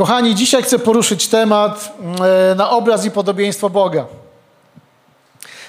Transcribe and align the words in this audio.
Kochani, 0.00 0.34
dzisiaj 0.34 0.62
chcę 0.62 0.78
poruszyć 0.78 1.28
temat 1.28 1.92
e, 2.50 2.54
na 2.54 2.70
obraz 2.70 3.04
i 3.04 3.10
podobieństwo 3.10 3.70
Boga. 3.70 4.06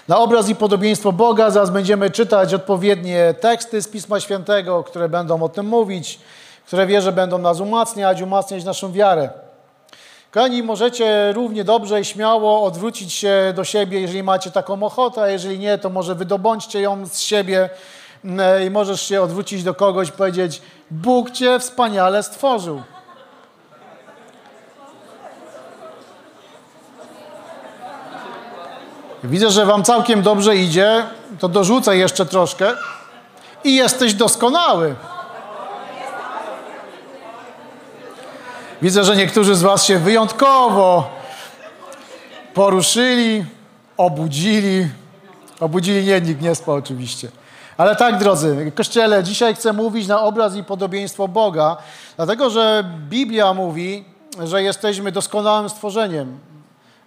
Na 0.07 0.17
obraz 0.17 0.49
i 0.49 0.55
podobieństwo 0.55 1.12
Boga 1.12 1.49
zaraz 1.49 1.69
będziemy 1.69 2.12
czytać 2.12 2.53
odpowiednie 2.53 3.33
teksty 3.39 3.81
z 3.81 3.88
Pisma 3.88 4.20
Świętego, 4.20 4.83
które 4.83 5.10
będą 5.10 5.44
o 5.44 5.49
tym 5.49 5.65
mówić, 5.65 6.20
które 6.67 6.88
wierzę 6.88 7.12
będą 7.12 7.38
nas 7.38 7.60
umacniać, 7.60 8.21
umacniać 8.21 8.63
naszą 8.63 8.92
wiarę. 8.92 9.29
Kochani, 10.31 10.63
możecie 10.63 11.34
równie 11.34 11.63
dobrze 11.63 12.02
i 12.02 12.06
śmiało 12.06 12.63
odwrócić 12.63 13.13
się 13.13 13.53
do 13.56 13.63
siebie, 13.63 14.02
jeżeli 14.02 14.24
macie 14.24 14.52
taką 14.52 14.84
ochotę, 14.84 15.21
a 15.21 15.28
jeżeli 15.28 15.60
nie, 15.60 15.78
to 15.78 15.89
może 15.89 16.16
wydobądźcie 16.16 16.81
ją 16.81 17.05
z 17.05 17.20
siebie 17.20 17.70
e, 18.39 18.66
i 18.66 18.70
możesz 18.70 19.02
się 19.02 19.21
odwrócić 19.21 19.63
do 19.63 19.73
kogoś 19.73 20.09
i 20.09 20.11
powiedzieć 20.11 20.61
Bóg 20.91 21.31
Cię 21.31 21.59
wspaniale 21.59 22.23
stworzył. 22.23 22.81
Widzę, 29.23 29.52
że 29.52 29.66
Wam 29.66 29.84
całkiem 29.84 30.21
dobrze 30.21 30.55
idzie, 30.55 31.03
to 31.39 31.49
dorzucę 31.49 31.98
jeszcze 31.98 32.25
troszkę. 32.25 32.71
I 33.63 33.75
jesteś 33.75 34.13
doskonały. 34.13 34.95
Widzę, 38.81 39.03
że 39.03 39.16
niektórzy 39.16 39.55
z 39.55 39.61
Was 39.61 39.85
się 39.85 39.99
wyjątkowo 39.99 41.09
poruszyli, 42.53 43.45
obudzili. 43.97 44.88
Obudzili 45.59 46.05
nie, 46.05 46.22
nikt 46.22 46.41
nie 46.41 46.55
spał 46.55 46.75
oczywiście. 46.75 47.31
Ale 47.77 47.95
tak, 47.95 48.17
drodzy, 48.17 48.72
Kościele, 48.75 49.23
dzisiaj 49.23 49.55
chcę 49.55 49.73
mówić 49.73 50.08
na 50.08 50.22
obraz 50.22 50.55
i 50.55 50.64
podobieństwo 50.64 51.27
Boga, 51.27 51.77
dlatego 52.16 52.49
że 52.49 52.83
Biblia 53.09 53.53
mówi, 53.53 54.05
że 54.44 54.64
jesteśmy 54.64 55.11
doskonałym 55.11 55.69
stworzeniem. 55.69 56.50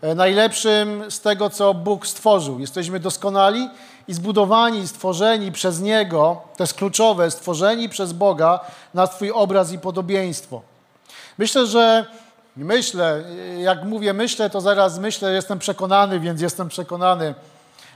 E, 0.05 0.15
najlepszym 0.15 1.11
z 1.11 1.21
tego, 1.21 1.51
co 1.51 1.75
Bóg 1.75 2.07
stworzył. 2.07 2.61
Jesteśmy 2.61 3.01
doskonali 3.01 3.71
i 4.09 4.15
zbudowani, 4.15 4.89
stworzeni 4.89 5.53
przez 5.53 5.81
Niego, 5.81 6.41
to 6.57 6.63
jest 6.63 6.75
kluczowe, 6.75 7.31
stworzeni 7.31 7.89
przez 7.89 8.13
Boga 8.13 8.61
na 8.95 9.07
Twój 9.07 9.31
obraz 9.31 9.73
i 9.73 9.79
podobieństwo. 9.79 10.63
Myślę, 11.39 11.67
że 11.67 12.07
myślę, 12.57 13.25
jak 13.59 13.85
mówię 13.85 14.13
myślę, 14.13 14.51
to 14.51 14.61
zaraz 14.61 14.99
myślę, 14.99 15.33
jestem 15.33 15.59
przekonany, 15.59 16.21
więc 16.21 16.41
jestem 16.41 16.69
przekonany, 16.69 17.35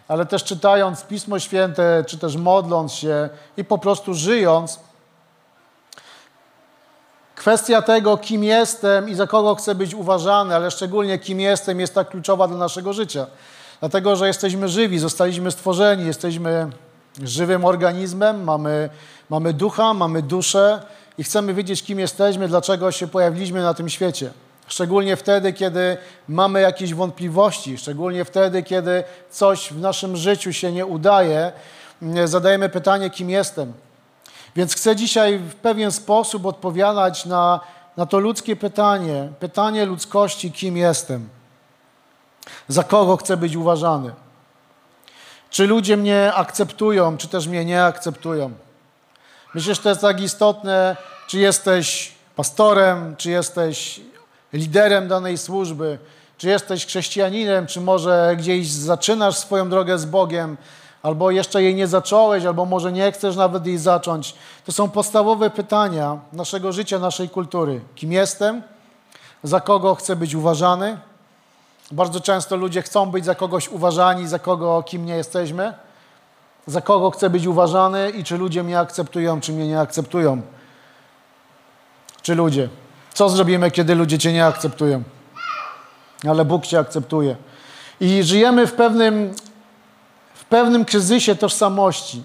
ale 0.08 0.26
też 0.26 0.44
czytając 0.44 1.02
Pismo 1.02 1.38
Święte, 1.38 2.04
czy 2.06 2.18
też 2.18 2.36
modląc 2.36 2.92
się 2.92 3.28
i 3.56 3.64
po 3.64 3.78
prostu 3.78 4.14
żyjąc, 4.14 4.80
Kwestia 7.38 7.82
tego, 7.82 8.16
kim 8.16 8.44
jestem 8.44 9.08
i 9.08 9.14
za 9.14 9.26
kogo 9.26 9.54
chcę 9.54 9.74
być 9.74 9.94
uważany, 9.94 10.54
ale 10.54 10.70
szczególnie 10.70 11.18
kim 11.18 11.40
jestem, 11.40 11.80
jest 11.80 11.94
tak 11.94 12.08
kluczowa 12.08 12.48
dla 12.48 12.56
naszego 12.56 12.92
życia. 12.92 13.26
Dlatego, 13.80 14.16
że 14.16 14.26
jesteśmy 14.26 14.68
żywi, 14.68 14.98
zostaliśmy 14.98 15.50
stworzeni, 15.50 16.06
jesteśmy 16.06 16.70
żywym 17.22 17.64
organizmem, 17.64 18.44
mamy, 18.44 18.88
mamy 19.30 19.52
ducha, 19.52 19.94
mamy 19.94 20.22
duszę 20.22 20.82
i 21.18 21.24
chcemy 21.24 21.54
wiedzieć, 21.54 21.82
kim 21.82 21.98
jesteśmy, 21.98 22.48
dlaczego 22.48 22.92
się 22.92 23.06
pojawiliśmy 23.06 23.62
na 23.62 23.74
tym 23.74 23.88
świecie. 23.88 24.30
Szczególnie 24.66 25.16
wtedy, 25.16 25.52
kiedy 25.52 25.96
mamy 26.28 26.60
jakieś 26.60 26.94
wątpliwości, 26.94 27.78
szczególnie 27.78 28.24
wtedy, 28.24 28.62
kiedy 28.62 29.04
coś 29.30 29.72
w 29.72 29.80
naszym 29.80 30.16
życiu 30.16 30.52
się 30.52 30.72
nie 30.72 30.86
udaje, 30.86 31.52
zadajemy 32.24 32.68
pytanie, 32.68 33.10
kim 33.10 33.30
jestem. 33.30 33.72
Więc 34.58 34.74
chcę 34.74 34.96
dzisiaj 34.96 35.38
w 35.38 35.54
pewien 35.54 35.92
sposób 35.92 36.46
odpowiadać 36.46 37.24
na, 37.26 37.60
na 37.96 38.06
to 38.06 38.18
ludzkie 38.18 38.56
pytanie, 38.56 39.28
pytanie 39.40 39.86
ludzkości, 39.86 40.52
kim 40.52 40.76
jestem, 40.76 41.28
za 42.68 42.84
kogo 42.84 43.16
chcę 43.16 43.36
być 43.36 43.56
uważany. 43.56 44.12
Czy 45.50 45.66
ludzie 45.66 45.96
mnie 45.96 46.32
akceptują, 46.34 47.16
czy 47.16 47.28
też 47.28 47.46
mnie 47.46 47.64
nie 47.64 47.84
akceptują. 47.84 48.50
Myślę, 49.54 49.74
że 49.74 49.82
to 49.82 49.88
jest 49.88 50.00
tak 50.00 50.20
istotne, 50.20 50.96
czy 51.28 51.38
jesteś 51.38 52.12
pastorem, 52.36 53.16
czy 53.16 53.30
jesteś 53.30 54.00
liderem 54.52 55.08
danej 55.08 55.38
służby, 55.38 55.98
czy 56.38 56.48
jesteś 56.48 56.86
chrześcijaninem, 56.86 57.66
czy 57.66 57.80
może 57.80 58.34
gdzieś 58.38 58.70
zaczynasz 58.70 59.36
swoją 59.36 59.68
drogę 59.68 59.98
z 59.98 60.04
Bogiem, 60.04 60.56
albo 61.02 61.30
jeszcze 61.30 61.62
jej 61.62 61.74
nie 61.74 61.86
zacząłeś, 61.86 62.44
albo 62.44 62.64
może 62.64 62.92
nie 62.92 63.12
chcesz 63.12 63.36
nawet 63.36 63.66
jej 63.66 63.78
zacząć. 63.78 64.34
To 64.66 64.72
są 64.72 64.90
podstawowe 64.90 65.50
pytania 65.50 66.18
naszego 66.32 66.72
życia, 66.72 66.98
naszej 66.98 67.28
kultury. 67.28 67.80
Kim 67.94 68.12
jestem? 68.12 68.62
Za 69.42 69.60
kogo 69.60 69.94
chcę 69.94 70.16
być 70.16 70.34
uważany? 70.34 70.98
Bardzo 71.92 72.20
często 72.20 72.56
ludzie 72.56 72.82
chcą 72.82 73.06
być 73.06 73.24
za 73.24 73.34
kogoś 73.34 73.68
uważani, 73.68 74.28
za 74.28 74.38
kogo, 74.38 74.82
kim 74.82 75.06
nie 75.06 75.16
jesteśmy. 75.16 75.74
Za 76.66 76.80
kogo 76.80 77.10
chcę 77.10 77.30
być 77.30 77.46
uważany 77.46 78.10
i 78.10 78.24
czy 78.24 78.38
ludzie 78.38 78.62
mnie 78.62 78.78
akceptują, 78.78 79.40
czy 79.40 79.52
mnie 79.52 79.68
nie 79.68 79.80
akceptują. 79.80 80.42
Czy 82.22 82.34
ludzie. 82.34 82.68
Co 83.14 83.28
zrobimy, 83.28 83.70
kiedy 83.70 83.94
ludzie 83.94 84.18
cię 84.18 84.32
nie 84.32 84.46
akceptują? 84.46 85.02
Ale 86.28 86.44
Bóg 86.44 86.66
cię 86.66 86.78
akceptuje. 86.78 87.36
I 88.00 88.22
żyjemy 88.22 88.66
w 88.66 88.72
pewnym 88.72 89.34
pewnym 90.48 90.84
kryzysie 90.84 91.34
tożsamości, 91.36 92.22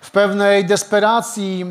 w 0.00 0.10
pewnej 0.10 0.64
desperacji 0.64 1.64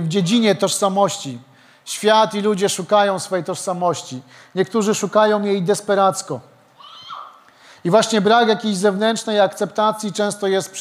w 0.00 0.08
dziedzinie 0.08 0.54
tożsamości. 0.54 1.38
Świat 1.84 2.34
i 2.34 2.40
ludzie 2.40 2.68
szukają 2.68 3.18
swojej 3.18 3.44
tożsamości. 3.44 4.22
Niektórzy 4.54 4.94
szukają 4.94 5.44
jej 5.44 5.62
desperacko. 5.62 6.40
I 7.84 7.90
właśnie 7.90 8.20
brak 8.20 8.48
jakiejś 8.48 8.76
zewnętrznej 8.76 9.40
akceptacji 9.40 10.12
często 10.12 10.46
jest 10.46 10.74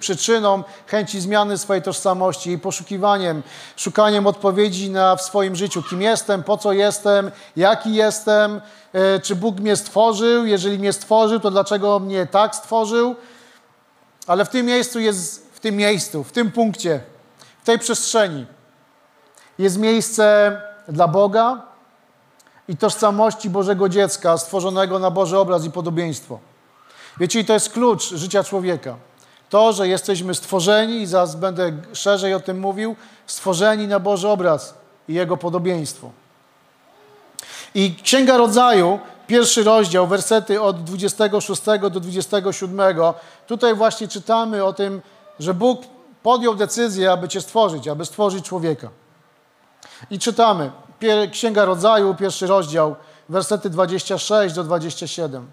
przyczyną 0.00 0.64
chęci 0.86 1.20
zmiany 1.20 1.58
swojej 1.58 1.82
tożsamości 1.82 2.50
i 2.50 2.58
poszukiwaniem, 2.58 3.42
szukaniem 3.76 4.26
odpowiedzi 4.26 4.90
na, 4.90 5.16
w 5.16 5.22
swoim 5.22 5.56
życiu. 5.56 5.82
Kim 5.82 6.02
jestem, 6.02 6.42
po 6.42 6.56
co 6.56 6.72
jestem, 6.72 7.30
jaki 7.56 7.94
jestem, 7.94 8.60
e, 8.92 9.20
czy 9.20 9.36
Bóg 9.36 9.60
mnie 9.60 9.76
stworzył, 9.76 10.46
jeżeli 10.46 10.78
mnie 10.78 10.92
stworzył, 10.92 11.40
to 11.40 11.50
dlaczego 11.50 12.00
mnie 12.00 12.26
tak 12.26 12.56
stworzył, 12.56 13.16
ale 14.30 14.44
w 14.44 14.48
tym 14.48 14.66
miejscu 14.66 15.00
jest, 15.00 15.50
w 15.52 15.60
tym 15.60 15.76
miejscu, 15.76 16.24
w 16.24 16.32
tym 16.32 16.50
punkcie, 16.50 17.00
w 17.62 17.64
tej 17.64 17.78
przestrzeni 17.78 18.46
jest 19.58 19.78
miejsce 19.78 20.56
dla 20.88 21.08
Boga 21.08 21.62
i 22.68 22.76
tożsamości 22.76 23.50
Bożego 23.50 23.88
dziecka, 23.88 24.38
stworzonego 24.38 24.98
na 24.98 25.10
Boży 25.10 25.38
obraz 25.38 25.64
i 25.64 25.70
podobieństwo. 25.70 26.38
Wiecie, 27.20 27.44
to 27.44 27.52
jest 27.52 27.70
klucz 27.70 28.14
życia 28.14 28.44
człowieka. 28.44 28.96
To, 29.48 29.72
że 29.72 29.88
jesteśmy 29.88 30.34
stworzeni, 30.34 31.00
i 31.00 31.06
zaraz 31.06 31.36
będę 31.36 31.72
szerzej 31.92 32.34
o 32.34 32.40
tym 32.40 32.60
mówił, 32.60 32.96
stworzeni 33.26 33.88
na 33.88 34.00
Boży 34.00 34.28
obraz 34.28 34.74
i 35.08 35.14
Jego 35.14 35.36
podobieństwo. 35.36 36.10
I 37.74 37.94
Księga 38.02 38.36
Rodzaju 38.36 38.98
pierwszy 39.30 39.64
rozdział, 39.64 40.06
wersety 40.06 40.62
od 40.62 40.84
26 40.84 41.62
do 41.80 41.90
27. 41.90 42.80
Tutaj 43.46 43.74
właśnie 43.74 44.08
czytamy 44.08 44.64
o 44.64 44.72
tym, 44.72 45.02
że 45.38 45.54
Bóg 45.54 45.82
podjął 46.22 46.54
decyzję, 46.54 47.12
aby 47.12 47.28
Cię 47.28 47.40
stworzyć, 47.40 47.88
aby 47.88 48.04
stworzyć 48.04 48.44
człowieka. 48.44 48.88
I 50.10 50.18
czytamy, 50.18 50.70
Księga 51.32 51.64
Rodzaju, 51.64 52.14
pierwszy 52.14 52.46
rozdział, 52.46 52.96
wersety 53.28 53.70
26 53.70 54.54
do 54.54 54.64
27. 54.64 55.50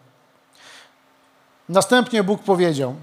Następnie 1.70 2.24
Bóg 2.24 2.44
powiedział: 2.44 2.96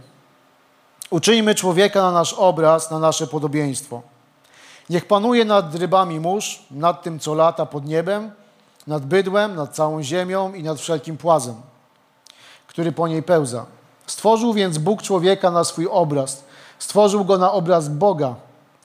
Uczyjmy 1.11 1.55
człowieka 1.55 2.03
na 2.03 2.11
nasz 2.11 2.33
obraz, 2.33 2.91
na 2.91 2.99
nasze 2.99 3.27
podobieństwo. 3.27 4.03
Niech 4.91 5.07
panuje 5.07 5.45
nad 5.45 5.75
rybami 5.75 6.21
mórz, 6.21 6.63
nad 6.71 7.03
tym, 7.03 7.19
co 7.19 7.35
lata 7.35 7.67
pod 7.67 7.87
niebem, 7.87 8.31
nad 8.87 9.07
bydłem, 9.07 9.55
nad 9.55 9.75
całą 9.75 10.03
ziemią 10.03 10.53
i 10.55 10.63
nad 10.63 10.79
wszelkim 10.79 11.17
płazem, 11.17 11.55
który 12.67 12.93
po 12.93 13.09
niej 13.09 13.23
pełza. 13.23 13.67
Stworzył 14.07 14.53
więc 14.53 14.79
Bóg 14.79 15.03
człowieka 15.03 15.51
na 15.51 15.65
swój 15.65 15.89
obraz. 15.91 16.45
Stworzył 16.79 17.25
go 17.25 17.39
na 17.39 17.53
obraz 17.53 17.89
Boga. 17.89 18.35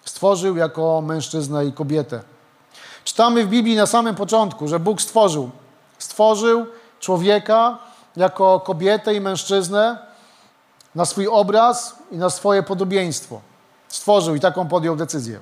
Stworzył 0.06 0.58
jako 0.58 1.02
mężczyznę 1.02 1.66
i 1.66 1.74
kobietę. 1.74 2.22
Czytamy 3.04 3.46
w 3.46 3.50
Biblii 3.50 3.76
na 3.76 3.86
samym 3.86 4.16
początku, 4.16 4.68
że 4.68 4.80
Bóg 4.80 5.02
stworzył. 5.02 5.50
Stworzył 5.98 6.66
człowieka 7.00 7.78
jako 8.16 8.60
kobietę 8.60 9.14
i 9.14 9.22
mężczyznę 9.22 9.98
na 10.96 11.06
swój 11.06 11.28
obraz 11.28 11.96
i 12.12 12.18
na 12.18 12.30
swoje 12.30 12.64
podobieństwo. 12.64 13.42
Stworzył 13.88 14.36
i 14.36 14.40
taką 14.40 14.68
podjął 14.68 14.96
decyzję. 14.96 15.40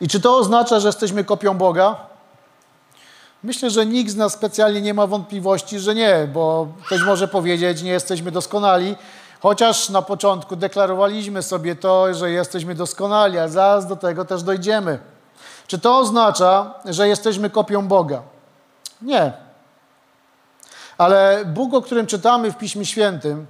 I 0.00 0.08
czy 0.08 0.20
to 0.20 0.36
oznacza, 0.36 0.80
że 0.80 0.88
jesteśmy 0.88 1.24
kopią 1.24 1.58
Boga? 1.58 2.11
Myślę, 3.44 3.70
że 3.70 3.86
nikt 3.86 4.10
z 4.10 4.16
nas 4.16 4.32
specjalnie 4.32 4.82
nie 4.82 4.94
ma 4.94 5.06
wątpliwości, 5.06 5.78
że 5.78 5.94
nie, 5.94 6.28
bo 6.32 6.68
ktoś 6.86 7.02
może 7.02 7.28
powiedzieć, 7.28 7.82
nie 7.82 7.90
jesteśmy 7.90 8.30
doskonali, 8.30 8.96
chociaż 9.40 9.88
na 9.88 10.02
początku 10.02 10.56
deklarowaliśmy 10.56 11.42
sobie 11.42 11.76
to, 11.76 12.14
że 12.14 12.30
jesteśmy 12.30 12.74
doskonali, 12.74 13.38
a 13.38 13.48
zaraz 13.48 13.86
do 13.86 13.96
tego 13.96 14.24
też 14.24 14.42
dojdziemy. 14.42 14.98
Czy 15.66 15.78
to 15.78 15.98
oznacza, 15.98 16.74
że 16.84 17.08
jesteśmy 17.08 17.50
kopią 17.50 17.88
Boga? 17.88 18.22
Nie. 19.02 19.32
Ale 20.98 21.44
Bóg, 21.46 21.74
o 21.74 21.82
którym 21.82 22.06
czytamy 22.06 22.52
w 22.52 22.58
Piśmie 22.58 22.86
Świętym, 22.86 23.46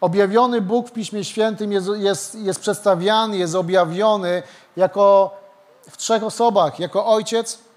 objawiony 0.00 0.60
Bóg 0.60 0.88
w 0.88 0.92
Piśmie 0.92 1.24
Świętym 1.24 1.72
jest, 1.72 1.88
jest, 1.96 2.34
jest 2.34 2.60
przedstawiany, 2.60 3.36
jest 3.36 3.54
objawiony 3.54 4.42
jako 4.76 5.36
w 5.90 5.96
trzech 5.96 6.24
osobach: 6.24 6.80
jako 6.80 7.06
Ojciec, 7.06 7.67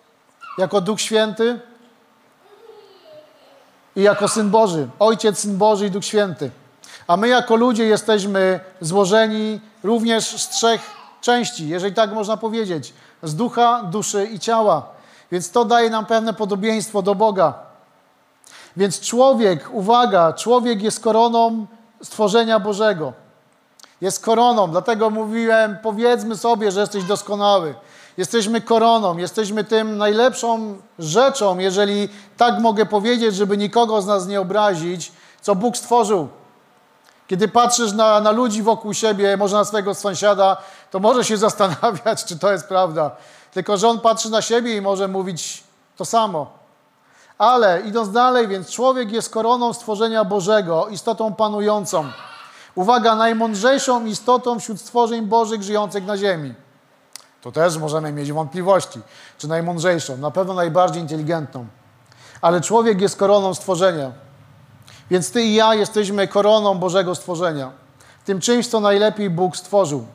jako 0.57 0.81
Duch 0.81 1.01
Święty 1.01 1.59
i 3.95 4.01
jako 4.01 4.27
Syn 4.27 4.49
Boży. 4.49 4.87
Ojciec, 4.99 5.39
Syn 5.39 5.57
Boży 5.57 5.87
i 5.87 5.91
Duch 5.91 6.05
Święty. 6.05 6.51
A 7.07 7.17
my 7.17 7.27
jako 7.27 7.55
ludzie 7.55 7.85
jesteśmy 7.85 8.59
złożeni 8.81 9.59
również 9.83 10.41
z 10.41 10.49
trzech 10.49 10.81
części, 11.21 11.67
jeżeli 11.67 11.95
tak 11.95 12.13
można 12.13 12.37
powiedzieć: 12.37 12.93
z 13.23 13.35
ducha, 13.35 13.83
duszy 13.83 14.25
i 14.25 14.39
ciała. 14.39 14.85
Więc 15.31 15.51
to 15.51 15.65
daje 15.65 15.89
nam 15.89 16.05
pewne 16.05 16.33
podobieństwo 16.33 17.01
do 17.01 17.15
Boga. 17.15 17.53
Więc 18.77 18.99
człowiek, 18.99 19.69
uwaga, 19.71 20.33
człowiek 20.33 20.81
jest 20.81 20.99
koroną 20.99 21.65
stworzenia 22.03 22.59
Bożego. 22.59 23.13
Jest 24.01 24.25
koroną, 24.25 24.71
dlatego 24.71 25.09
mówiłem, 25.09 25.77
powiedzmy 25.83 26.37
sobie, 26.37 26.71
że 26.71 26.79
jesteś 26.79 27.03
doskonały. 27.03 27.75
Jesteśmy 28.17 28.61
koroną, 28.61 29.17
jesteśmy 29.17 29.63
tym 29.63 29.97
najlepszą 29.97 30.77
rzeczą, 30.99 31.57
jeżeli 31.57 32.09
tak 32.37 32.59
mogę 32.59 32.85
powiedzieć, 32.85 33.35
żeby 33.35 33.57
nikogo 33.57 34.01
z 34.01 34.05
nas 34.05 34.27
nie 34.27 34.41
obrazić, 34.41 35.11
co 35.41 35.55
Bóg 35.55 35.77
stworzył. 35.77 36.27
Kiedy 37.27 37.47
patrzysz 37.47 37.93
na, 37.93 38.19
na 38.19 38.31
ludzi 38.31 38.63
wokół 38.63 38.93
siebie, 38.93 39.37
może 39.37 39.55
na 39.55 39.65
swojego 39.65 39.95
sąsiada, 39.95 40.57
to 40.91 40.99
może 40.99 41.23
się 41.23 41.37
zastanawiać, 41.47 42.25
czy 42.25 42.39
to 42.39 42.51
jest 42.51 42.67
prawda. 42.67 43.11
Tylko, 43.53 43.77
że 43.77 43.87
on 43.87 43.99
patrzy 43.99 44.29
na 44.29 44.41
siebie 44.41 44.75
i 44.75 44.81
może 44.81 45.07
mówić 45.07 45.63
to 45.97 46.05
samo. 46.05 46.47
Ale 47.37 47.81
idąc 47.81 48.11
dalej, 48.11 48.47
więc 48.47 48.69
człowiek 48.71 49.11
jest 49.11 49.29
koroną 49.29 49.73
stworzenia 49.73 50.25
Bożego, 50.25 50.87
istotą 50.87 51.33
panującą. 51.33 52.11
Uwaga, 52.75 53.15
najmądrzejszą 53.15 54.05
istotą 54.05 54.59
wśród 54.59 54.81
stworzeń 54.81 55.25
Bożych 55.25 55.63
żyjących 55.63 56.05
na 56.05 56.17
ziemi. 56.17 56.53
To 57.41 57.51
też 57.51 57.77
możemy 57.77 58.11
mieć 58.11 58.31
wątpliwości, 58.31 58.99
czy 59.37 59.47
najmądrzejszą, 59.47 60.17
na 60.17 60.31
pewno 60.31 60.53
najbardziej 60.53 61.01
inteligentną. 61.01 61.65
Ale 62.41 62.61
człowiek 62.61 63.01
jest 63.01 63.17
koroną 63.17 63.53
stworzenia. 63.53 64.11
Więc 65.11 65.31
ty 65.31 65.43
i 65.43 65.53
ja 65.53 65.75
jesteśmy 65.75 66.27
koroną 66.27 66.75
Bożego 66.75 67.15
stworzenia. 67.15 67.71
Tym 68.25 68.39
czymś, 68.39 68.67
co 68.67 68.79
najlepiej 68.79 69.29
Bóg 69.29 69.57
stworzył. 69.57 70.05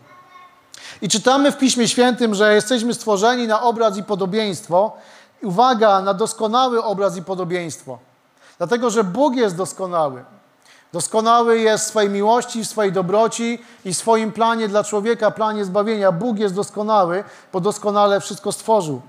I 1.03 1.09
czytamy 1.09 1.53
w 1.53 1.59
Piśmie 1.59 1.89
Świętym, 1.89 2.35
że 2.35 2.55
jesteśmy 2.55 2.95
stworzeni 2.95 3.47
na 3.47 3.63
obraz 3.63 3.97
i 3.97 4.03
podobieństwo. 4.03 4.97
Uwaga, 5.43 6.03
na 6.03 6.15
doskonały 6.15 6.85
obraz 6.85 7.17
i 7.17 7.23
podobieństwo. 7.23 7.99
Dlatego, 8.59 8.91
że 8.91 9.05
Bóg 9.05 9.37
jest 9.37 9.57
doskonały. 9.57 10.25
Doskonały 10.93 11.59
jest 11.59 11.85
w 11.85 11.89
swojej 11.89 12.11
miłości, 12.11 12.65
w 12.65 12.69
swojej 12.69 12.93
dobroci 12.93 13.63
i 13.85 13.95
w 13.95 13.97
swoim 13.97 14.33
planie 14.33 14.69
dla 14.69 14.85
człowieka, 14.85 15.31
planie 15.31 15.65
zbawienia. 15.65 16.13
Bóg 16.13 16.39
jest 16.39 16.55
doskonały, 16.55 17.25
bo 17.53 17.61
doskonale 17.61 18.21
wszystko 18.21 18.53
stworzył. 18.53 19.01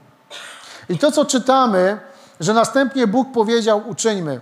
I 0.90 0.98
to, 0.98 1.12
co 1.12 1.26
czytamy, 1.26 2.00
że 2.40 2.54
następnie 2.54 3.08
Bóg 3.08 3.32
powiedział: 3.34 3.84
Uczyńmy. 3.88 4.40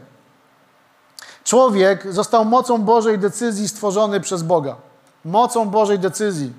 Człowiek 1.44 2.14
został 2.14 2.46
mocą 2.46 2.78
Bożej 2.78 3.20
decyzji 3.20 3.70
stworzony 3.70 4.20
przez 4.20 4.44
Boga. 4.44 4.76
Mocą 5.26 5.70
Bożej 5.70 6.00
decyzji. 6.00 6.54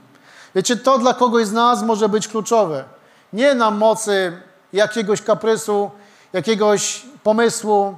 Wiecie, 0.55 0.77
to 0.77 0.99
dla 0.99 1.15
kogoś 1.15 1.47
z 1.47 1.53
nas 1.53 1.83
może 1.83 2.09
być 2.09 2.29
kluczowe. 2.29 2.85
Nie 3.33 3.55
na 3.55 3.71
mocy 3.71 4.41
jakiegoś 4.73 5.23
kaprysu, 5.23 5.91
jakiegoś 6.33 7.07
pomysłu, 7.23 7.97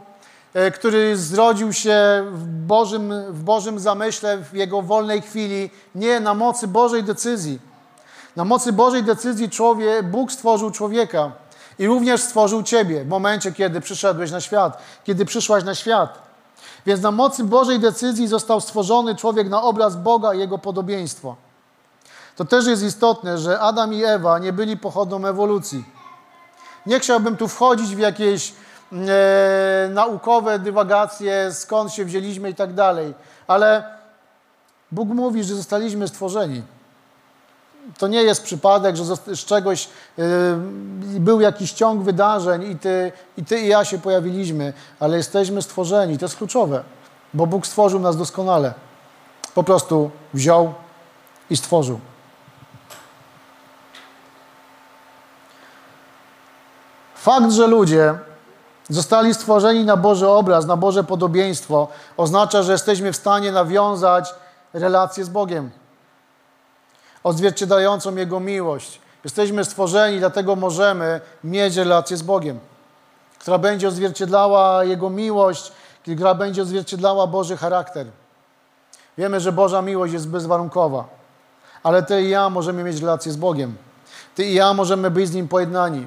który 0.75 1.17
zrodził 1.17 1.73
się 1.73 2.25
w 2.33 2.47
Bożym, 2.47 3.13
w 3.29 3.43
Bożym 3.43 3.79
zamyśle, 3.79 4.39
w 4.39 4.55
Jego 4.55 4.83
wolnej 4.83 5.23
chwili. 5.23 5.71
Nie, 5.95 6.21
na 6.21 6.35
mocy 6.35 6.69
Bożej 6.69 7.05
decyzji. 7.05 7.59
Na 8.37 8.45
mocy 8.45 8.73
Bożej 8.73 9.03
decyzji 9.03 9.51
człowiek, 9.51 10.11
Bóg 10.11 10.33
stworzył 10.33 10.71
człowieka 10.71 11.33
i 11.79 11.87
również 11.87 12.23
stworzył 12.23 12.63
Ciebie 12.63 13.05
w 13.05 13.09
momencie, 13.09 13.53
kiedy 13.53 13.81
przyszedłeś 13.81 14.31
na 14.31 14.41
świat, 14.41 14.83
kiedy 15.05 15.25
przyszłaś 15.25 15.65
na 15.65 15.75
świat. 15.75 16.19
Więc 16.87 17.03
na 17.03 17.11
mocy 17.11 17.45
Bożej 17.45 17.81
decyzji 17.81 18.27
został 18.27 18.61
stworzony 18.61 19.17
człowiek 19.17 19.49
na 19.49 19.63
obraz 19.63 19.97
Boga 19.97 20.35
i 20.35 20.39
Jego 20.39 20.59
podobieństwo. 20.59 21.37
To 22.37 22.45
też 22.45 22.67
jest 22.67 22.83
istotne, 22.83 23.39
że 23.39 23.61
Adam 23.61 23.95
i 23.95 24.05
Ewa 24.05 24.39
nie 24.39 24.53
byli 24.53 24.77
pochodną 24.77 25.27
ewolucji. 25.27 25.85
Nie 26.87 27.01
chciałbym 27.01 27.37
tu 27.37 27.49
wchodzić 27.49 27.97
w 27.97 27.99
jakieś 27.99 28.51
e, 28.51 28.55
naukowe 29.90 30.58
dywagacje, 30.58 31.52
skąd 31.52 31.93
się 31.93 32.05
wzięliśmy 32.05 32.50
i 32.50 32.55
tak 32.55 32.75
dalej, 32.75 33.14
ale 33.46 33.85
Bóg 34.93 35.08
mówi, 35.08 35.44
że 35.44 35.55
zostaliśmy 35.55 36.08
stworzeni. 36.08 36.62
To 37.99 38.08
nie 38.08 38.23
jest 38.23 38.43
przypadek, 38.43 38.96
że 38.96 39.05
z 39.17 39.44
czegoś 39.44 39.88
yy, 40.17 40.25
był 41.20 41.40
jakiś 41.40 41.73
ciąg 41.73 42.02
wydarzeń 42.02 42.70
i 42.70 42.76
ty, 42.76 43.12
i 43.37 43.44
ty 43.44 43.61
i 43.61 43.69
ja 43.69 43.85
się 43.85 43.99
pojawiliśmy, 43.99 44.73
ale 45.00 45.17
jesteśmy 45.17 45.62
stworzeni. 45.62 46.19
To 46.19 46.25
jest 46.25 46.37
kluczowe, 46.37 46.85
bo 47.35 47.46
Bóg 47.46 47.67
stworzył 47.67 48.00
nas 48.00 48.17
doskonale. 48.17 48.75
Po 49.55 49.62
prostu 49.62 50.11
wziął 50.35 50.75
i 51.50 51.56
stworzył. 51.56 52.00
Fakt, 57.14 57.52
że 57.52 57.67
ludzie 57.67 58.14
zostali 58.88 59.35
stworzeni 59.35 59.85
na 59.85 59.96
Boży 59.96 60.29
obraz, 60.29 60.67
na 60.67 60.76
Boże 60.76 61.05
podobieństwo, 61.05 61.88
oznacza, 62.17 62.62
że 62.62 62.73
jesteśmy 62.73 63.12
w 63.12 63.17
stanie 63.17 63.52
nawiązać 63.52 64.35
relację 64.73 65.25
z 65.25 65.29
Bogiem, 65.29 65.70
odzwierciedlającą 67.25 68.17
Jego 68.17 68.40
miłość. 68.40 69.00
Jesteśmy 69.25 69.64
stworzeni, 69.64 70.19
dlatego 70.19 70.56
możemy 70.56 71.20
mieć 71.44 71.76
relację 71.76 72.17
z 72.17 72.23
Bogiem, 72.23 72.58
która 73.38 73.58
będzie 73.58 73.88
odzwierciedlała 73.88 74.85
Jego 74.85 75.11
miłość, 75.11 75.73
która 76.02 76.35
będzie 76.35 76.62
odzwierciedlała 76.62 77.26
Boży 77.26 77.56
charakter. 77.56 78.06
Wiemy, 79.19 79.40
że 79.40 79.52
Boża 79.52 79.82
miłość 79.82 80.12
jest 80.12 80.29
bezwarunkowa, 80.29 81.04
ale 81.83 82.02
Ty 82.02 82.23
i 82.23 82.28
ja 82.28 82.50
możemy 82.50 82.85
mieć 82.85 83.00
relację 83.00 83.33
z 83.33 83.37
Bogiem. 83.37 83.76
Ty 84.35 84.45
i 84.45 84.54
ja 84.54 84.75
możemy 84.75 85.11
być 85.11 85.28
z 85.28 85.35
Nim 85.35 85.49
pojednani. 85.49 86.07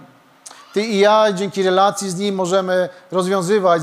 Ty 0.73 0.81
i 0.81 0.99
ja 0.99 1.33
dzięki 1.33 1.63
relacji 1.63 2.09
z 2.09 2.15
Nim 2.15 2.35
możemy 2.35 2.89
rozwiązywać, 3.11 3.81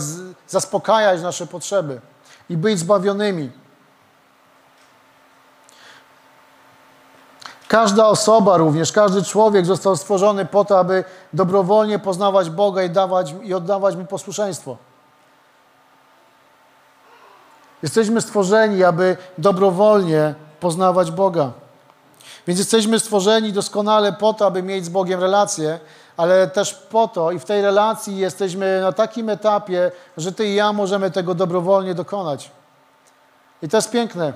zaspokajać 0.49 1.23
nasze 1.23 1.47
potrzeby 1.47 2.00
i 2.50 2.57
być 2.57 2.78
zbawionymi. 2.78 3.50
Każda 7.68 8.07
osoba 8.07 8.57
również, 8.57 8.92
każdy 8.92 9.23
człowiek 9.23 9.66
został 9.66 9.97
stworzony 9.97 10.45
po 10.45 10.64
to, 10.64 10.78
aby 10.78 11.04
dobrowolnie 11.33 11.99
poznawać 11.99 12.50
Boga 12.50 12.83
i, 12.83 12.90
dawać, 12.90 13.35
i 13.42 13.54
oddawać 13.54 13.97
Mu 13.97 14.04
posłuszeństwo. 14.04 14.76
Jesteśmy 17.83 18.21
stworzeni, 18.21 18.85
aby 18.85 19.16
dobrowolnie 19.38 20.35
poznawać 20.61 21.11
Boga. 21.11 21.50
Więc 22.47 22.59
jesteśmy 22.59 23.00
stworzeni 23.00 23.52
doskonale 23.52 24.12
po 24.12 24.35
to, 24.35 24.47
aby 24.47 24.62
mieć 24.62 24.85
z 24.85 24.88
Bogiem 24.88 25.21
relację, 25.21 25.80
ale 26.19 26.49
też 26.49 26.75
po 26.75 27.09
to 27.09 27.33
i 27.33 27.39
w 27.39 27.45
tej 27.45 27.63
relacji 27.63 28.17
jesteśmy 28.17 28.81
na 28.81 28.93
takim 28.93 29.29
etapie, 29.29 29.91
że 30.17 30.33
Ty 30.33 30.47
i 30.47 30.55
ja 30.55 30.73
możemy 30.73 31.11
tego 31.11 31.35
dobrowolnie 31.35 31.95
dokonać. 31.95 32.51
I 33.63 33.69
to 33.69 33.77
jest 33.77 33.91
piękne, 33.91 34.33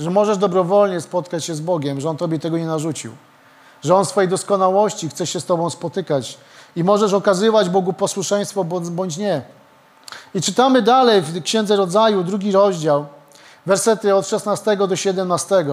że 0.00 0.10
możesz 0.10 0.38
dobrowolnie 0.38 1.00
spotkać 1.00 1.44
się 1.44 1.54
z 1.54 1.60
Bogiem, 1.60 2.00
że 2.00 2.08
On 2.08 2.16
Tobie 2.16 2.38
tego 2.38 2.58
nie 2.58 2.66
narzucił, 2.66 3.12
że 3.84 3.94
On 3.94 4.04
w 4.04 4.08
swojej 4.08 4.28
doskonałości 4.28 5.08
chce 5.08 5.26
się 5.26 5.40
z 5.40 5.44
Tobą 5.44 5.70
spotykać 5.70 6.38
i 6.76 6.84
możesz 6.84 7.12
okazywać 7.12 7.68
Bogu 7.68 7.92
posłuszeństwo 7.92 8.64
bądź 8.64 9.16
nie. 9.16 9.42
I 10.34 10.42
czytamy 10.42 10.82
dalej 10.82 11.22
w 11.22 11.42
Księdze 11.42 11.76
Rodzaju, 11.76 12.24
drugi 12.24 12.52
rozdział, 12.52 13.06
wersety 13.66 14.14
od 14.14 14.28
16 14.28 14.76
do 14.76 14.96
17. 14.96 15.64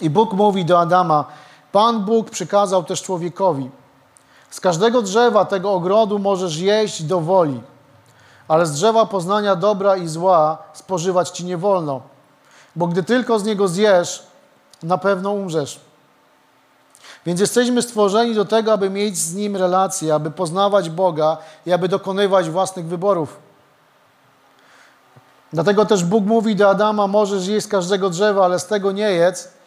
I 0.00 0.10
Bóg 0.10 0.32
mówi 0.32 0.64
do 0.64 0.80
Adama, 0.80 1.24
Pan 1.72 2.04
Bóg 2.04 2.30
przykazał 2.30 2.84
też 2.84 3.02
człowiekowi: 3.02 3.70
Z 4.50 4.60
każdego 4.60 5.02
drzewa 5.02 5.44
tego 5.44 5.72
ogrodu 5.72 6.18
możesz 6.18 6.56
jeść 6.56 7.02
do 7.02 7.20
woli, 7.20 7.60
ale 8.48 8.66
z 8.66 8.72
drzewa 8.72 9.06
poznania 9.06 9.56
dobra 9.56 9.96
i 9.96 10.08
zła 10.08 10.58
spożywać 10.72 11.30
ci 11.30 11.44
nie 11.44 11.56
wolno, 11.56 12.00
bo 12.76 12.86
gdy 12.86 13.02
tylko 13.02 13.38
z 13.38 13.44
niego 13.44 13.68
zjesz, 13.68 14.26
na 14.82 14.98
pewno 14.98 15.30
umrzesz. 15.30 15.80
Więc 17.26 17.40
jesteśmy 17.40 17.82
stworzeni 17.82 18.34
do 18.34 18.44
tego, 18.44 18.72
aby 18.72 18.90
mieć 18.90 19.18
z 19.18 19.34
Nim 19.34 19.56
relacje, 19.56 20.14
aby 20.14 20.30
poznawać 20.30 20.90
Boga 20.90 21.36
i 21.66 21.72
aby 21.72 21.88
dokonywać 21.88 22.50
własnych 22.50 22.86
wyborów. 22.86 23.36
Dlatego 25.52 25.86
też 25.86 26.04
Bóg 26.04 26.24
mówi 26.24 26.56
do 26.56 26.70
Adama: 26.70 27.06
Możesz 27.06 27.46
jeść 27.46 27.66
z 27.66 27.70
każdego 27.70 28.10
drzewa, 28.10 28.44
ale 28.44 28.58
z 28.58 28.66
tego 28.66 28.92
nie 28.92 29.10
jedz, 29.10 29.57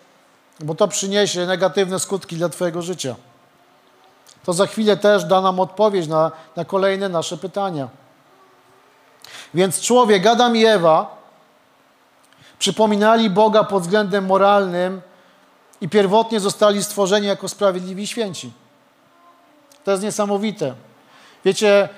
bo 0.59 0.75
to 0.75 0.87
przyniesie 0.87 1.45
negatywne 1.45 1.99
skutki 1.99 2.35
dla 2.35 2.49
Twojego 2.49 2.81
życia. 2.81 3.15
To 4.43 4.53
za 4.53 4.67
chwilę 4.67 4.97
też 4.97 5.25
da 5.25 5.41
nam 5.41 5.59
odpowiedź 5.59 6.07
na, 6.07 6.31
na 6.55 6.65
kolejne 6.65 7.09
nasze 7.09 7.37
pytania. 7.37 7.89
Więc 9.53 9.81
człowiek, 9.81 10.25
Adam 10.25 10.57
i 10.57 10.65
Ewa, 10.65 11.17
przypominali 12.59 13.29
Boga 13.29 13.63
pod 13.63 13.83
względem 13.83 14.25
moralnym 14.25 15.01
i 15.81 15.89
pierwotnie 15.89 16.39
zostali 16.39 16.83
stworzeni 16.83 17.27
jako 17.27 17.49
sprawiedliwi 17.49 18.07
święci. 18.07 18.51
To 19.83 19.91
jest 19.91 20.03
niesamowite. 20.03 20.73
Wiecie, 21.45 21.89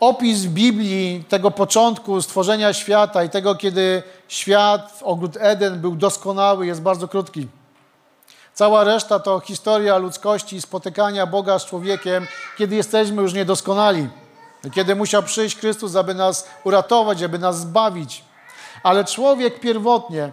opis 0.00 0.46
Biblii 0.46 1.24
tego 1.28 1.50
początku 1.50 2.22
stworzenia 2.22 2.72
świata 2.72 3.24
i 3.24 3.30
tego, 3.30 3.54
kiedy 3.54 4.02
świat, 4.28 5.00
ogród 5.02 5.36
Eden 5.40 5.80
był 5.80 5.96
doskonały, 5.96 6.66
jest 6.66 6.82
bardzo 6.82 7.08
krótki. 7.08 7.48
Cała 8.58 8.84
reszta 8.84 9.18
to 9.18 9.40
historia 9.40 9.98
ludzkości 9.98 10.60
spotykania 10.60 11.26
Boga 11.26 11.58
z 11.58 11.66
człowiekiem, 11.66 12.26
kiedy 12.56 12.76
jesteśmy 12.76 13.22
już 13.22 13.32
niedoskonali. 13.34 14.08
Kiedy 14.72 14.94
musiał 14.94 15.22
przyjść 15.22 15.56
Chrystus, 15.56 15.96
aby 15.96 16.14
nas 16.14 16.48
uratować, 16.64 17.22
aby 17.22 17.38
nas 17.38 17.60
zbawić. 17.60 18.24
Ale 18.82 19.04
człowiek 19.04 19.60
pierwotnie 19.60 20.32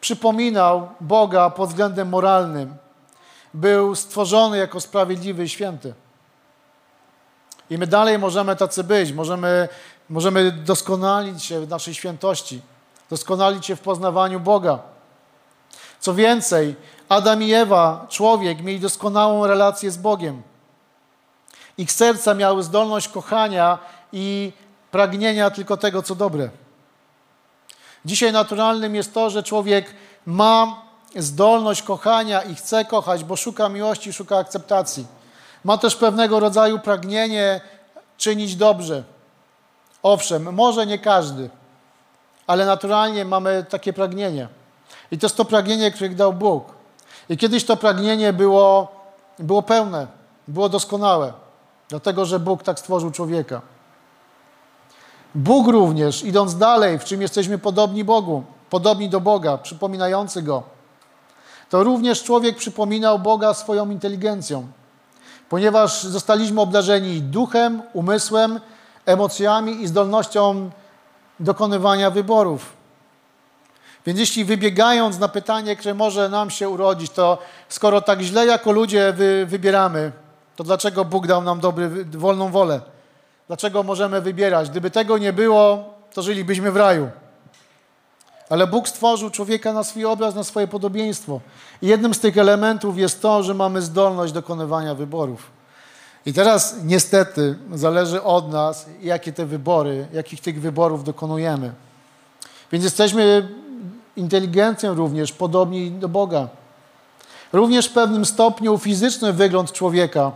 przypominał 0.00 0.88
Boga 1.00 1.50
pod 1.50 1.68
względem 1.68 2.08
moralnym. 2.08 2.76
Był 3.54 3.94
stworzony 3.94 4.58
jako 4.58 4.80
sprawiedliwy 4.80 5.44
i 5.44 5.48
święty. 5.48 5.94
I 7.70 7.78
my 7.78 7.86
dalej 7.86 8.18
możemy 8.18 8.56
tacy 8.56 8.84
być, 8.84 9.12
możemy, 9.12 9.68
możemy 10.08 10.52
doskonalić 10.52 11.44
się 11.44 11.60
w 11.60 11.68
naszej 11.68 11.94
świętości, 11.94 12.62
doskonalić 13.10 13.66
się 13.66 13.76
w 13.76 13.80
poznawaniu 13.80 14.40
Boga. 14.40 14.78
Co 16.00 16.14
więcej, 16.14 16.76
Adam 17.08 17.42
i 17.42 17.52
Ewa, 17.52 18.06
człowiek, 18.08 18.62
mieli 18.62 18.80
doskonałą 18.80 19.46
relację 19.46 19.90
z 19.90 19.96
Bogiem. 19.96 20.42
Ich 21.78 21.92
serca 21.92 22.34
miały 22.34 22.62
zdolność 22.62 23.08
kochania 23.08 23.78
i 24.12 24.52
pragnienia 24.90 25.50
tylko 25.50 25.76
tego, 25.76 26.02
co 26.02 26.14
dobre. 26.14 26.48
Dzisiaj 28.04 28.32
naturalnym 28.32 28.94
jest 28.94 29.14
to, 29.14 29.30
że 29.30 29.42
człowiek 29.42 29.94
ma 30.26 30.82
zdolność 31.16 31.82
kochania 31.82 32.42
i 32.42 32.54
chce 32.54 32.84
kochać, 32.84 33.24
bo 33.24 33.36
szuka 33.36 33.68
miłości, 33.68 34.12
szuka 34.12 34.38
akceptacji. 34.38 35.06
Ma 35.64 35.78
też 35.78 35.96
pewnego 35.96 36.40
rodzaju 36.40 36.78
pragnienie 36.78 37.60
czynić 38.16 38.56
dobrze. 38.56 39.02
Owszem, 40.02 40.54
może 40.54 40.86
nie 40.86 40.98
każdy, 40.98 41.50
ale 42.46 42.66
naturalnie 42.66 43.24
mamy 43.24 43.64
takie 43.68 43.92
pragnienie. 43.92 44.48
I 45.10 45.18
to 45.18 45.26
jest 45.26 45.36
to 45.36 45.44
pragnienie, 45.44 45.90
które 45.90 46.10
dał 46.10 46.32
Bóg. 46.32 46.77
I 47.28 47.36
kiedyś 47.36 47.64
to 47.64 47.76
pragnienie 47.76 48.32
było, 48.32 48.88
było 49.38 49.62
pełne, 49.62 50.06
było 50.48 50.68
doskonałe, 50.68 51.32
dlatego 51.88 52.24
że 52.24 52.40
Bóg 52.40 52.62
tak 52.62 52.78
stworzył 52.78 53.10
człowieka. 53.10 53.60
Bóg 55.34 55.68
również, 55.68 56.24
idąc 56.24 56.56
dalej, 56.56 56.98
w 56.98 57.04
czym 57.04 57.22
jesteśmy 57.22 57.58
podobni 57.58 58.04
Bogu, 58.04 58.42
podobni 58.70 59.08
do 59.08 59.20
Boga, 59.20 59.58
przypominający 59.58 60.42
Go, 60.42 60.62
to 61.70 61.84
również 61.84 62.22
człowiek 62.22 62.56
przypominał 62.56 63.18
Boga 63.18 63.54
swoją 63.54 63.90
inteligencją, 63.90 64.66
ponieważ 65.48 66.02
zostaliśmy 66.02 66.60
obdarzeni 66.60 67.22
duchem, 67.22 67.82
umysłem, 67.92 68.60
emocjami 69.06 69.82
i 69.82 69.86
zdolnością 69.86 70.70
dokonywania 71.40 72.10
wyborów. 72.10 72.77
Więc 74.08 74.20
jeśli 74.20 74.44
wybiegając 74.44 75.18
na 75.18 75.28
pytanie, 75.28 75.76
które 75.76 75.94
może 75.94 76.28
nam 76.28 76.50
się 76.50 76.68
urodzić, 76.68 77.10
to 77.10 77.38
skoro 77.68 78.00
tak 78.00 78.20
źle 78.20 78.46
jako 78.46 78.72
ludzie 78.72 79.12
wy, 79.12 79.46
wybieramy, 79.46 80.12
to 80.56 80.64
dlaczego 80.64 81.04
Bóg 81.04 81.26
dał 81.26 81.42
nam 81.42 81.60
dobry, 81.60 82.04
wolną 82.04 82.50
wolę? 82.50 82.80
Dlaczego 83.46 83.82
możemy 83.82 84.20
wybierać? 84.20 84.70
Gdyby 84.70 84.90
tego 84.90 85.18
nie 85.18 85.32
było, 85.32 85.94
to 86.14 86.22
żylibyśmy 86.22 86.72
w 86.72 86.76
raju. 86.76 87.10
Ale 88.48 88.66
Bóg 88.66 88.88
stworzył 88.88 89.30
człowieka 89.30 89.72
na 89.72 89.84
swój 89.84 90.04
obraz, 90.04 90.34
na 90.34 90.44
swoje 90.44 90.68
podobieństwo. 90.68 91.40
I 91.82 91.86
jednym 91.86 92.14
z 92.14 92.20
tych 92.20 92.38
elementów 92.38 92.98
jest 92.98 93.22
to, 93.22 93.42
że 93.42 93.54
mamy 93.54 93.82
zdolność 93.82 94.32
dokonywania 94.32 94.94
wyborów. 94.94 95.50
I 96.26 96.32
teraz 96.32 96.76
niestety 96.84 97.58
zależy 97.74 98.22
od 98.22 98.52
nas, 98.52 98.86
jakie 99.02 99.32
te 99.32 99.46
wybory, 99.46 100.06
jakich 100.12 100.40
tych 100.40 100.60
wyborów 100.60 101.04
dokonujemy. 101.04 101.72
Więc 102.72 102.84
jesteśmy 102.84 103.48
inteligencją 104.18 104.94
również 104.94 105.32
podobni 105.32 105.90
do 105.90 106.08
Boga. 106.08 106.48
Również 107.52 107.88
w 107.88 107.92
pewnym 107.92 108.24
stopniu 108.24 108.78
fizyczny 108.78 109.32
wygląd 109.32 109.72
człowieka 109.72 110.32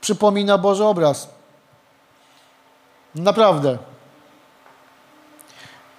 przypomina 0.00 0.58
Boży 0.58 0.84
obraz. 0.84 1.28
Naprawdę. 3.14 3.78